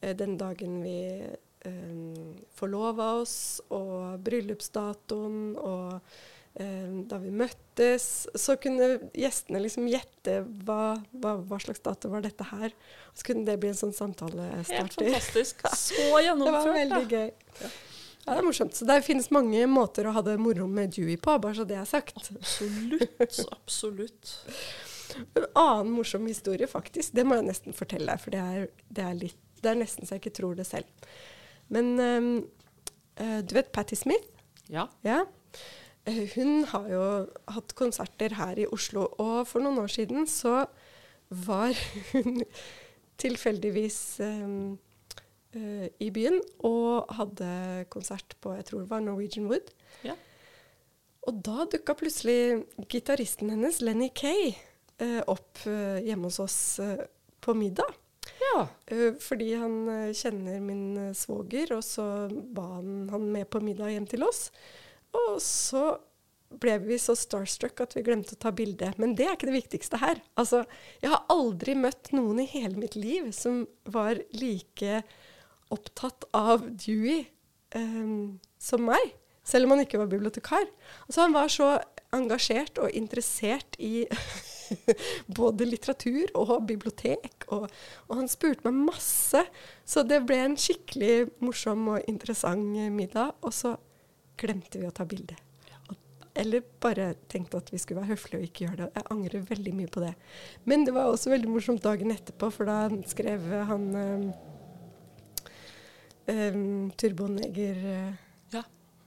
den 0.00 0.36
dagen 0.38 0.76
vi 0.84 1.26
um, 1.66 2.36
forlova 2.54 3.20
oss, 3.22 3.60
og 3.72 4.20
bryllupsdatoen, 4.22 5.56
og 5.56 6.00
da 6.54 7.18
vi 7.18 7.32
møttes. 7.34 8.04
Så 8.38 8.54
kunne 8.62 9.10
gjestene 9.10 9.62
liksom 9.64 9.88
gjette 9.90 10.36
hva, 10.66 10.94
hva, 11.10 11.32
hva 11.42 11.58
slags 11.62 11.82
dato 11.82 12.12
var 12.12 12.22
dette 12.22 12.46
her. 12.52 12.70
Og 13.10 13.18
så 13.18 13.30
kunne 13.30 13.46
det 13.48 13.58
bli 13.62 13.72
en 13.72 13.80
sånn 13.80 13.94
Helt 13.94 14.94
fantastisk. 14.94 15.66
Så 15.86 16.20
Det 16.22 16.36
var 16.38 16.70
veldig 16.76 17.02
da. 17.10 17.24
gøy. 17.24 17.34
Ja, 18.24 18.32
det 18.32 18.40
er 18.40 18.46
morsomt. 18.46 18.76
Så 18.76 18.86
det 18.88 19.02
finnes 19.04 19.28
mange 19.34 19.66
måter 19.68 20.06
å 20.08 20.14
ha 20.16 20.22
det 20.24 20.38
moro 20.40 20.66
med 20.70 20.94
Dewey 20.96 21.18
på, 21.20 21.36
bare 21.42 21.58
så 21.58 21.66
det 21.68 21.76
er 21.76 21.88
sagt. 21.88 22.16
Absolutt. 22.32 23.40
Absolutt. 23.52 24.32
En 25.36 25.44
annen 25.60 25.92
morsom 25.92 26.24
historie, 26.26 26.66
faktisk, 26.70 27.12
det 27.18 27.26
må 27.28 27.36
jeg 27.36 27.50
nesten 27.50 27.76
fortelle 27.76 28.14
deg, 28.14 28.22
for 28.22 28.34
det 28.34 28.40
er, 28.40 28.66
det 28.88 29.04
er, 29.04 29.18
litt, 29.18 29.40
det 29.60 29.74
er 29.74 29.78
nesten 29.78 30.08
så 30.08 30.16
jeg 30.16 30.24
ikke 30.24 30.36
tror 30.40 30.56
det 30.56 30.64
selv. 30.66 30.88
Men 31.74 31.92
um, 32.00 32.30
eh, 33.20 33.38
du 33.44 33.54
vet 33.58 33.70
Patti 33.76 33.98
Smith? 33.98 34.32
Ja. 34.72 34.88
Ja. 35.04 35.20
Hun 36.04 36.66
har 36.68 36.88
jo 36.92 37.04
hatt 37.48 37.72
konserter 37.78 38.34
her 38.36 38.58
i 38.60 38.66
Oslo, 38.68 39.06
og 39.16 39.46
for 39.48 39.64
noen 39.64 39.80
år 39.80 39.92
siden 39.94 40.26
så 40.28 40.66
var 41.32 41.72
hun 42.12 42.42
tilfeldigvis 43.20 44.20
um, 44.20 44.76
uh, 45.56 45.86
i 46.02 46.10
byen 46.12 46.36
og 46.66 47.08
hadde 47.16 47.48
konsert 47.92 48.36
på 48.44 48.52
jeg 48.58 48.68
tror 48.68 48.84
det 48.84 48.90
var 48.92 49.04
Norwegian 49.06 49.48
Wood. 49.48 49.72
Ja. 50.04 50.18
Og 51.24 51.40
da 51.40 51.64
dukka 51.72 51.96
plutselig 51.96 52.66
gitaristen 52.92 53.54
hennes, 53.54 53.80
Lenny 53.80 54.10
Kay, 54.12 54.52
uh, 55.00 55.22
opp 55.24 55.64
uh, 55.64 56.04
hjemme 56.04 56.28
hos 56.28 56.42
oss 56.44 56.58
på 57.40 57.56
middag. 57.56 57.96
ja. 58.44 58.66
Fordi 59.20 59.54
han 59.56 60.12
kjenner 60.16 60.60
min 60.60 61.12
svoger, 61.16 61.74
og 61.76 61.84
så 61.84 62.28
ba 62.28 62.74
han 62.76 63.08
han 63.12 63.30
med 63.32 63.48
på 63.48 63.60
middag 63.64 63.96
hjem 63.96 64.06
til 64.08 64.28
oss. 64.28 64.50
Og 65.14 65.38
så 65.42 65.94
ble 66.60 66.76
vi 66.84 66.98
så 67.00 67.16
starstruck 67.18 67.80
at 67.82 67.96
vi 67.96 68.04
glemte 68.06 68.36
å 68.36 68.40
ta 68.40 68.52
bilde. 68.54 68.92
Men 69.00 69.14
det 69.18 69.26
er 69.26 69.36
ikke 69.36 69.50
det 69.50 69.58
viktigste 69.58 70.00
her. 70.02 70.20
Altså, 70.40 70.64
jeg 71.02 71.12
har 71.12 71.26
aldri 71.32 71.76
møtt 71.78 72.12
noen 72.14 72.42
i 72.42 72.48
hele 72.50 72.78
mitt 72.78 72.96
liv 72.98 73.30
som 73.34 73.64
var 73.90 74.20
like 74.36 75.02
opptatt 75.74 76.28
av 76.36 76.66
Dewey 76.70 77.24
um, 77.74 78.38
som 78.60 78.84
meg. 78.86 79.14
Selv 79.44 79.66
om 79.66 79.74
han 79.74 79.84
ikke 79.84 80.00
var 80.00 80.12
bibliotekar. 80.12 80.68
Altså, 81.08 81.24
han 81.24 81.34
var 81.36 81.50
så 81.52 81.74
engasjert 82.14 82.78
og 82.80 82.94
interessert 82.94 83.76
i 83.82 84.06
både 85.40 85.66
litteratur 85.68 86.30
og 86.38 86.54
bibliotek. 86.68 87.48
Og, 87.52 87.66
og 88.08 88.14
han 88.20 88.30
spurte 88.30 88.64
meg 88.68 88.86
masse. 88.92 89.42
Så 89.84 90.04
det 90.06 90.22
ble 90.28 90.38
en 90.46 90.56
skikkelig 90.60 91.34
morsom 91.44 91.90
og 91.96 92.06
interessant 92.10 92.78
middag. 92.94 93.34
Og 93.44 93.52
så 93.56 93.74
glemte 94.40 94.80
vi 94.80 94.88
å 94.88 94.94
ta 94.94 95.04
bilde. 95.08 95.36
Eller 96.34 96.64
bare 96.82 97.12
tenkte 97.30 97.60
at 97.60 97.68
vi 97.70 97.78
skulle 97.78 98.02
være 98.02 98.16
høflige 98.16 98.40
og 98.40 98.46
ikke 98.48 98.64
gjøre 98.64 98.80
det. 98.80 98.88
Jeg 98.96 99.06
angrer 99.14 99.44
veldig 99.52 99.74
mye 99.78 99.90
på 99.94 100.00
det. 100.02 100.14
Men 100.66 100.82
det 100.86 100.92
var 100.96 101.06
også 101.06 101.30
veldig 101.30 101.50
morsomt 101.52 101.84
dagen 101.84 102.10
etterpå, 102.10 102.48
for 102.50 102.66
da 102.66 102.88
skrev 103.06 103.44
han 103.68 103.84
um, 103.94 104.24
um, 106.26 106.90
turboneger 106.98 107.78
eh, 107.92 108.10
Ja. 108.56 108.64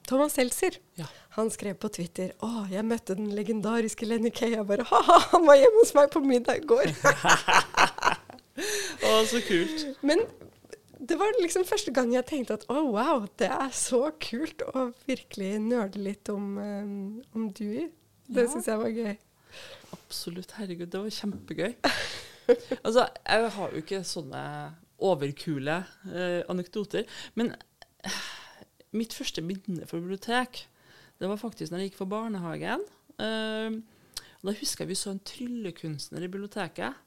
Thomas 0.08 0.38
Seltzer. 0.40 0.80
Ja. 0.96 1.10
Han 1.36 1.52
skrev 1.52 1.76
på 1.82 1.92
Twitter 2.00 2.32
å, 2.40 2.64
jeg 2.72 2.88
møtte 2.88 3.18
den 3.20 3.36
legendariske 3.36 4.08
Lenny 4.08 4.32
Kay. 4.32 4.56
Jeg 4.56 4.64
bare 4.70 4.88
ha-ha, 4.88 5.20
han 5.34 5.44
var 5.50 5.60
hjemme 5.60 5.84
hos 5.84 5.92
meg 6.00 6.08
på 6.16 6.24
middag 6.24 6.64
i 6.64 6.68
går. 6.72 6.96
Å, 9.08 9.12
så 9.30 9.40
kult. 9.46 9.84
Men 10.02 10.24
det 11.00 11.18
var 11.20 11.36
liksom 11.42 11.66
første 11.68 11.92
gang 11.94 12.12
jeg 12.14 12.26
tenkte 12.30 12.56
at 12.58 12.66
å, 12.72 12.80
wow, 12.94 13.26
det 13.40 13.50
er 13.54 13.70
så 13.76 14.00
kult 14.24 14.64
å 14.74 14.88
virkelig 15.08 15.54
nerde 15.62 16.02
litt 16.02 16.30
om, 16.34 16.58
um, 16.58 17.22
om 17.36 17.50
Dewey. 17.54 17.90
Det 18.28 18.44
Ja. 18.44 18.52
syns 18.52 18.68
jeg 18.68 18.80
var 18.82 18.90
gøy. 18.92 19.18
Absolutt. 19.96 20.52
Herregud, 20.58 20.90
det 20.92 21.00
var 21.04 21.14
kjempegøy. 21.18 21.76
altså, 22.86 23.08
jeg 23.28 23.52
har 23.58 23.72
jo 23.76 23.84
ikke 23.84 24.02
sånne 24.08 24.42
overkule 24.98 25.78
eh, 26.10 26.42
anekdoter. 26.50 27.06
Men 27.36 27.54
eh, 28.04 28.22
mitt 28.98 29.14
første 29.16 29.44
minne 29.46 29.88
for 29.88 30.02
bibliotek, 30.02 30.66
det 31.22 31.30
var 31.30 31.40
faktisk 31.42 31.72
når 31.72 31.84
jeg 31.84 31.92
gikk 31.92 32.00
for 32.02 32.12
barnehagen. 32.12 32.84
Eh, 33.22 33.78
da 34.44 34.54
husker 34.54 34.86
jeg 34.86 34.92
vi 34.94 35.00
så 35.00 35.12
en 35.14 35.24
tryllekunstner 35.28 36.24
i 36.24 36.30
biblioteket. 36.32 36.98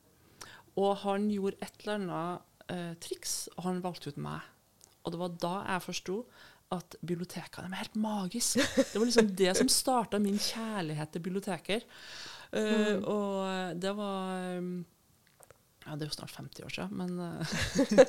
Og 0.79 0.96
han 1.05 1.29
gjorde 1.33 1.59
et 1.64 1.83
eller 1.83 1.98
annet 1.98 2.46
eh, 2.70 2.94
triks, 3.02 3.48
og 3.56 3.66
han 3.66 3.83
valgte 3.85 4.12
ut 4.12 4.20
meg. 4.22 4.46
Og 5.04 5.14
det 5.14 5.20
var 5.20 5.37
da 5.42 5.54
jeg 5.64 5.87
forsto 5.88 6.16
at 6.70 6.94
bibliotekene 7.02 7.72
er 7.72 7.83
helt 7.83 7.98
magiske. 7.98 8.62
Det 8.92 8.98
var 9.00 9.09
liksom 9.09 9.30
det 9.38 9.54
som 9.59 9.70
starta 9.72 10.20
min 10.22 10.38
kjærlighet 10.38 11.11
til 11.12 11.24
biblioteker. 11.24 11.87
Eh, 12.52 12.96
Og 13.06 13.78
det 13.80 13.92
var 13.94 14.59
um, 14.59 14.85
Ja, 15.87 15.94
det 15.96 16.04
er 16.04 16.11
jo 16.11 16.16
snart 16.18 16.35
50 16.37 16.66
år 16.66 16.74
siden, 16.74 16.96
men, 16.98 17.18
eh, 17.18 17.54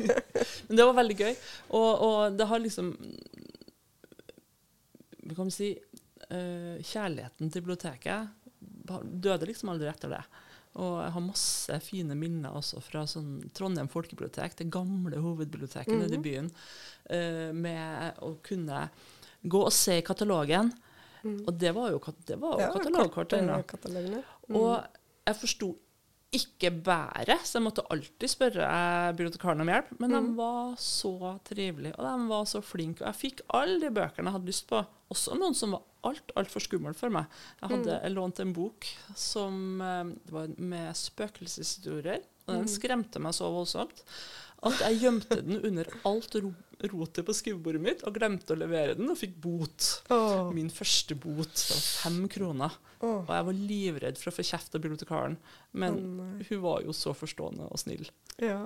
men 0.68 0.78
det 0.78 0.86
var 0.86 0.98
veldig 0.98 1.18
gøy. 1.18 1.34
Og, 1.70 1.92
og 2.06 2.38
det 2.38 2.48
har 2.50 2.62
liksom 2.62 2.92
Hva 5.22 5.36
kan 5.38 5.46
man 5.46 5.54
si 5.56 5.72
uh, 5.78 6.78
Kjærligheten 6.82 7.50
til 7.50 7.62
biblioteket 7.64 8.38
døde 9.02 9.48
liksom 9.48 9.70
aldri 9.72 9.88
etter 9.90 10.12
det. 10.12 10.22
Og 10.80 11.02
jeg 11.02 11.12
har 11.16 11.26
masse 11.26 11.80
fine 11.84 12.16
minner 12.16 12.54
også 12.56 12.80
fra 12.84 13.04
sånn 13.10 13.42
Trondheim 13.58 13.90
folkebibliotek, 13.92 14.56
det 14.62 14.70
gamle 14.72 15.20
hovedbiblioteket 15.20 15.98
nede 15.98 16.16
i 16.16 16.24
byen, 16.24 16.48
uh, 17.12 17.50
med 17.52 18.22
å 18.24 18.38
kunne 18.46 18.86
gå 19.42 19.66
og 19.66 19.74
se 19.76 19.98
i 20.00 20.06
katalogen. 20.06 20.72
Og 21.22 21.54
det 21.54 21.74
var 21.76 21.92
jo, 21.94 22.00
det 22.26 22.38
var 22.42 22.58
jo 22.58 22.72
katalogkort 22.74 23.14
kort, 23.14 23.34
ennå. 23.38 23.60
Mm. 24.48 24.56
Og 24.58 24.72
jeg 25.28 25.38
forsto 25.38 25.68
ikke 26.32 26.70
bære, 26.84 27.36
så 27.44 27.58
jeg 27.60 27.64
måtte 27.66 27.84
alltid 27.92 28.30
spørre 28.32 28.64
eh, 28.64 29.12
bibliotekaren 29.18 29.62
om 29.62 29.68
hjelp. 29.68 29.90
Men 30.00 30.10
de 30.16 30.22
Mm. 30.22 30.36
var 30.38 30.76
så 30.80 31.40
trivelige, 31.44 31.94
og 32.00 32.06
de 32.08 32.28
var 32.30 32.46
så 32.46 32.62
flinke. 32.64 33.02
Og 33.04 33.08
jeg 33.14 33.20
fikk 33.32 33.42
alle 33.54 33.80
de 33.82 33.90
bøkene 33.92 34.30
jeg 34.32 34.36
hadde 34.38 34.48
lyst 34.48 34.68
på. 34.70 34.86
Også 35.12 35.36
noen 35.38 35.54
som 35.54 35.72
var 35.76 35.82
alt, 36.08 36.32
altfor 36.38 36.62
skummel 36.64 36.96
for 36.96 37.10
meg. 37.10 37.26
Jeg 37.62 37.70
hadde 37.70 38.00
Mm. 38.04 38.14
lånt 38.16 38.40
en 38.40 38.54
bok 38.54 38.86
som 39.14 39.82
eh, 39.82 40.04
det 40.26 40.32
var 40.32 40.48
med 40.58 40.96
spøkelseshistorier. 40.96 42.22
Og 42.52 42.60
den 42.60 42.68
Mm. 42.70 42.76
skremte 42.76 43.24
meg 43.24 43.34
så 43.38 43.50
voldsomt 43.52 44.04
at 44.62 44.78
jeg 44.84 45.00
gjemte 45.02 45.40
den 45.42 45.58
under 45.66 45.88
alt 46.06 46.36
ro 46.38 46.52
rotet 46.82 47.26
på 47.28 47.34
skrivebordet 47.38 47.82
mitt 47.82 48.00
og 48.10 48.16
glemte 48.16 48.56
å 48.56 48.58
levere 48.58 48.96
den, 48.98 49.10
og 49.14 49.18
fikk 49.20 49.36
bot. 49.42 50.02
Oh. 50.10 50.50
Min 50.54 50.70
første 50.74 51.14
bot. 51.14 51.54
Det 51.54 51.76
var 51.76 51.84
fem 52.02 52.24
kroner. 52.34 52.74
Oh. 53.06 53.20
Og 53.22 53.30
jeg 53.30 53.46
var 53.46 53.54
livredd 53.60 54.18
for 54.18 54.32
å 54.32 54.34
få 54.34 54.46
kjeft 54.48 54.74
av 54.74 54.82
bibliotekaren. 54.82 55.36
Men 55.78 56.00
oh, 56.18 56.42
hun 56.50 56.62
var 56.64 56.82
jo 56.82 56.96
så 56.98 57.14
forstående 57.14 57.68
og 57.70 57.78
snill. 57.84 58.10
Ja. 58.42 58.64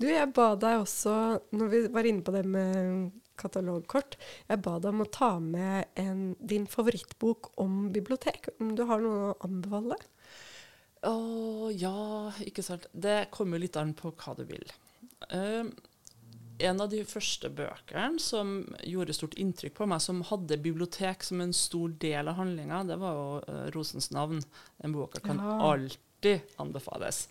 Du, 0.00 0.06
jeg 0.08 0.32
ba 0.32 0.54
deg 0.56 0.80
også, 0.80 1.12
når 1.52 1.72
vi 1.74 1.82
var 1.92 2.08
inne 2.08 2.24
på 2.24 2.32
det 2.32 2.44
med 2.48 3.10
katalogkort, 3.36 4.16
jeg 4.48 4.62
ba 4.64 4.78
deg 4.80 4.94
om 4.94 5.04
å 5.04 5.10
ta 5.12 5.34
med 5.38 5.92
en, 6.00 6.22
din 6.40 6.64
favorittbok 6.66 7.52
om 7.60 7.90
bibliotek. 7.92 8.48
Om 8.64 8.72
du 8.80 8.86
har 8.88 9.04
noe 9.04 9.34
å 9.34 9.36
anbefale? 9.44 10.00
Å 11.06 11.70
ja, 11.70 12.32
ikke 12.42 12.64
sant. 12.66 12.88
Det 12.92 13.28
kommer 13.34 13.60
litt 13.62 13.76
an 13.78 13.94
på 13.98 14.10
hva 14.18 14.34
du 14.38 14.44
vil. 14.48 14.64
Uh, 15.30 15.68
en 16.58 16.80
av 16.82 16.90
de 16.90 17.04
første 17.06 17.50
bøkene 17.54 18.18
som 18.22 18.64
gjorde 18.82 19.14
stort 19.14 19.36
inntrykk 19.38 19.76
på 19.78 19.86
meg, 19.90 20.02
som 20.02 20.24
hadde 20.26 20.58
bibliotek 20.62 21.22
som 21.26 21.42
en 21.44 21.54
stor 21.54 21.94
del 22.02 22.30
av 22.30 22.38
handlinga, 22.40 22.82
det 22.88 22.98
var 22.98 23.14
jo 23.14 23.28
uh, 23.46 23.66
'Rosens 23.70 24.10
navn'. 24.10 24.42
Den 24.82 24.96
boka 24.96 25.22
kan 25.22 25.38
Ja. 25.38 25.60
alltid 25.70 26.40
anbefales. 26.58 27.28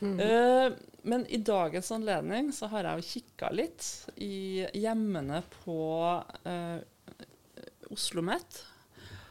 Mm. 0.00 0.18
Uh, 0.18 0.72
men 1.02 1.26
i 1.26 1.38
dagens 1.38 1.92
anledning 1.92 2.50
så 2.52 2.66
har 2.66 2.84
jeg 2.84 2.98
jo 2.98 3.10
kikka 3.12 3.52
litt 3.54 4.08
i 4.16 4.66
hjemmene 4.74 5.42
på 5.62 5.78
uh, 6.46 6.78
Oslo 7.94 8.22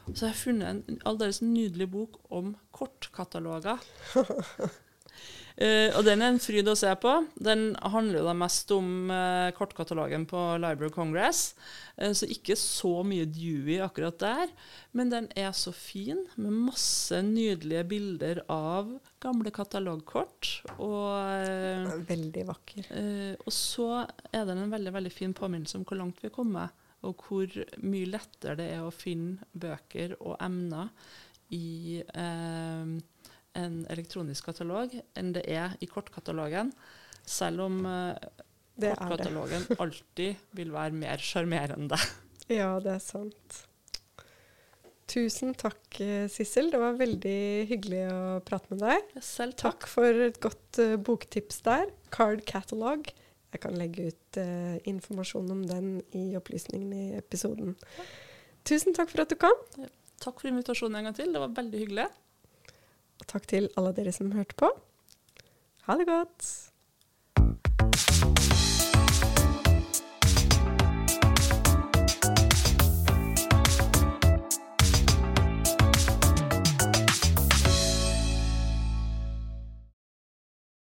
Met. 0.04 0.18
Så 0.18 0.26
har 0.26 0.34
jeg 0.34 0.42
funnet 0.42 0.88
en 0.88 1.02
aldeles 1.08 1.40
nydelig 1.44 1.88
bok 1.92 2.18
om 2.34 2.54
kortkataloger. 2.76 3.80
uh, 4.18 5.88
og 5.96 6.02
den 6.04 6.20
er 6.20 6.28
en 6.28 6.42
fryd 6.42 6.68
å 6.68 6.76
se 6.76 6.90
på. 7.00 7.14
Den 7.40 7.72
handler 7.80 8.20
jo 8.20 8.26
da 8.26 8.34
mest 8.36 8.74
om 8.76 9.08
uh, 9.08 9.48
kortkatalogen 9.56 10.26
på 10.28 10.42
Library 10.60 10.92
Congress. 10.92 11.54
uh, 12.02 12.12
så 12.12 12.28
ikke 12.28 12.56
så 12.60 12.98
mye 13.06 13.24
Dewey 13.24 13.80
akkurat 13.84 14.20
der. 14.20 14.52
Men 14.92 15.14
den 15.14 15.30
er 15.40 15.56
så 15.56 15.72
fin, 15.72 16.26
med 16.36 16.52
masse 16.68 17.22
nydelige 17.24 17.88
bilder 17.94 18.44
av 18.52 18.92
gamle 19.24 19.50
katalogkort. 19.56 20.60
Og, 20.76 22.04
Veldig 22.04 22.44
vakker. 22.50 22.92
og 23.40 23.52
så 23.56 24.04
er 24.04 24.44
den 24.44 24.66
en 24.66 24.74
veldig, 24.74 24.92
veldig 25.00 25.12
fin 25.14 25.32
påminnelse 25.32 25.80
om 25.80 25.88
hvor 25.88 25.96
langt 26.02 26.20
vi 26.20 26.28
er 26.28 26.36
kommet. 26.36 26.83
Og 27.04 27.26
hvor 27.26 27.58
mye 27.84 28.10
lettere 28.10 28.56
det 28.60 28.70
er 28.76 28.84
å 28.84 28.94
finne 28.94 29.48
bøker 29.52 30.16
og 30.20 30.38
emner 30.42 30.90
i 31.54 32.00
eh, 32.02 32.94
en 33.54 33.76
elektronisk 33.92 34.48
katalog 34.50 34.94
enn 35.18 35.34
det 35.36 35.44
er 35.50 35.76
i 35.84 35.90
kortkatalogen. 35.90 36.72
Selv 37.24 37.66
om 37.68 37.84
eh, 37.88 38.16
kortkatalogen 38.80 39.68
alltid 39.82 40.48
vil 40.58 40.74
være 40.74 40.98
mer 41.04 41.22
sjarmerende. 41.22 42.00
Ja, 42.50 42.74
det 42.82 42.98
er 42.98 43.04
sant. 43.04 43.62
Tusen 45.10 45.52
takk, 45.56 46.00
eh, 46.00 46.26
Sissel. 46.32 46.70
Det 46.72 46.80
var 46.80 46.96
veldig 46.98 47.40
hyggelig 47.70 48.06
å 48.08 48.20
prate 48.44 48.72
med 48.72 48.82
deg. 48.84 49.12
Selv 49.22 49.56
takk. 49.60 49.84
Takk 49.84 49.90
for 49.92 50.24
et 50.26 50.40
godt 50.42 50.80
uh, 50.80 50.96
boktips 50.96 51.60
der. 51.66 51.92
Card 52.14 52.44
Catalog. 52.48 53.10
Jeg 53.54 53.62
kan 53.62 53.76
legge 53.78 54.08
ut 54.10 54.38
uh, 54.42 54.76
informasjon 54.90 55.52
om 55.54 55.60
den 55.68 55.90
i 56.16 56.32
opplysningene 56.38 57.02
i 57.04 57.18
episoden. 57.20 57.76
Tusen 58.66 58.96
takk 58.96 59.12
for 59.12 59.22
at 59.22 59.30
du 59.30 59.38
kom, 59.38 59.60
Takk 60.22 60.40
for 60.40 60.48
invitasjonen 60.48 61.00
en 61.00 61.08
gang 61.08 61.16
til. 61.16 61.32
Det 61.34 61.40
var 61.42 61.56
veldig 61.56 61.80
hyggelig. 61.82 62.06
og 63.20 63.26
takk 63.30 63.46
til 63.46 63.68
alle 63.76 63.92
dere 63.94 64.12
som 64.12 64.32
hørte 64.32 64.56
på. 64.58 64.70
Ha 65.86 65.96
det 66.00 66.06
godt. 66.08 66.46